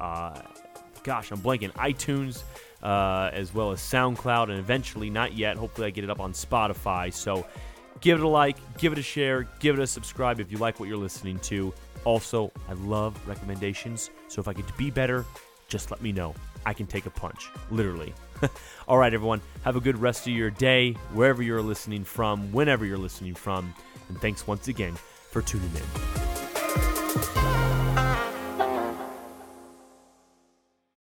Uh, 0.00 0.40
gosh, 1.02 1.32
I'm 1.32 1.40
blanking. 1.40 1.72
iTunes, 1.72 2.44
uh, 2.82 3.30
as 3.32 3.52
well 3.52 3.72
as 3.72 3.80
SoundCloud, 3.80 4.50
and 4.50 4.58
eventually, 4.58 5.10
not 5.10 5.34
yet. 5.34 5.56
Hopefully, 5.56 5.88
I 5.88 5.90
get 5.90 6.04
it 6.04 6.10
up 6.10 6.20
on 6.20 6.32
Spotify. 6.32 7.12
So 7.12 7.46
give 8.00 8.18
it 8.18 8.24
a 8.24 8.28
like, 8.28 8.56
give 8.78 8.92
it 8.92 8.98
a 8.98 9.02
share, 9.02 9.48
give 9.60 9.78
it 9.78 9.82
a 9.82 9.86
subscribe 9.86 10.40
if 10.40 10.50
you 10.50 10.58
like 10.58 10.80
what 10.80 10.88
you're 10.88 10.98
listening 10.98 11.38
to. 11.40 11.72
Also, 12.04 12.50
I 12.68 12.72
love 12.74 13.16
recommendations. 13.26 14.10
So 14.28 14.40
if 14.40 14.48
I 14.48 14.52
to 14.52 14.72
be 14.74 14.90
better, 14.90 15.24
just 15.68 15.90
let 15.90 16.00
me 16.00 16.12
know. 16.12 16.34
I 16.64 16.72
can 16.72 16.86
take 16.86 17.06
a 17.06 17.10
punch, 17.10 17.48
literally. 17.70 18.14
All 18.88 18.98
right, 18.98 19.12
everyone, 19.12 19.40
have 19.62 19.76
a 19.76 19.80
good 19.80 19.98
rest 19.98 20.26
of 20.26 20.32
your 20.32 20.50
day, 20.50 20.92
wherever 21.12 21.42
you're 21.42 21.62
listening 21.62 22.04
from, 22.04 22.52
whenever 22.52 22.84
you're 22.84 22.98
listening 22.98 23.34
from. 23.34 23.74
And 24.08 24.20
thanks 24.20 24.46
once 24.46 24.68
again 24.68 24.96
for 25.30 25.42
tuning 25.42 25.70
in. 25.74 27.77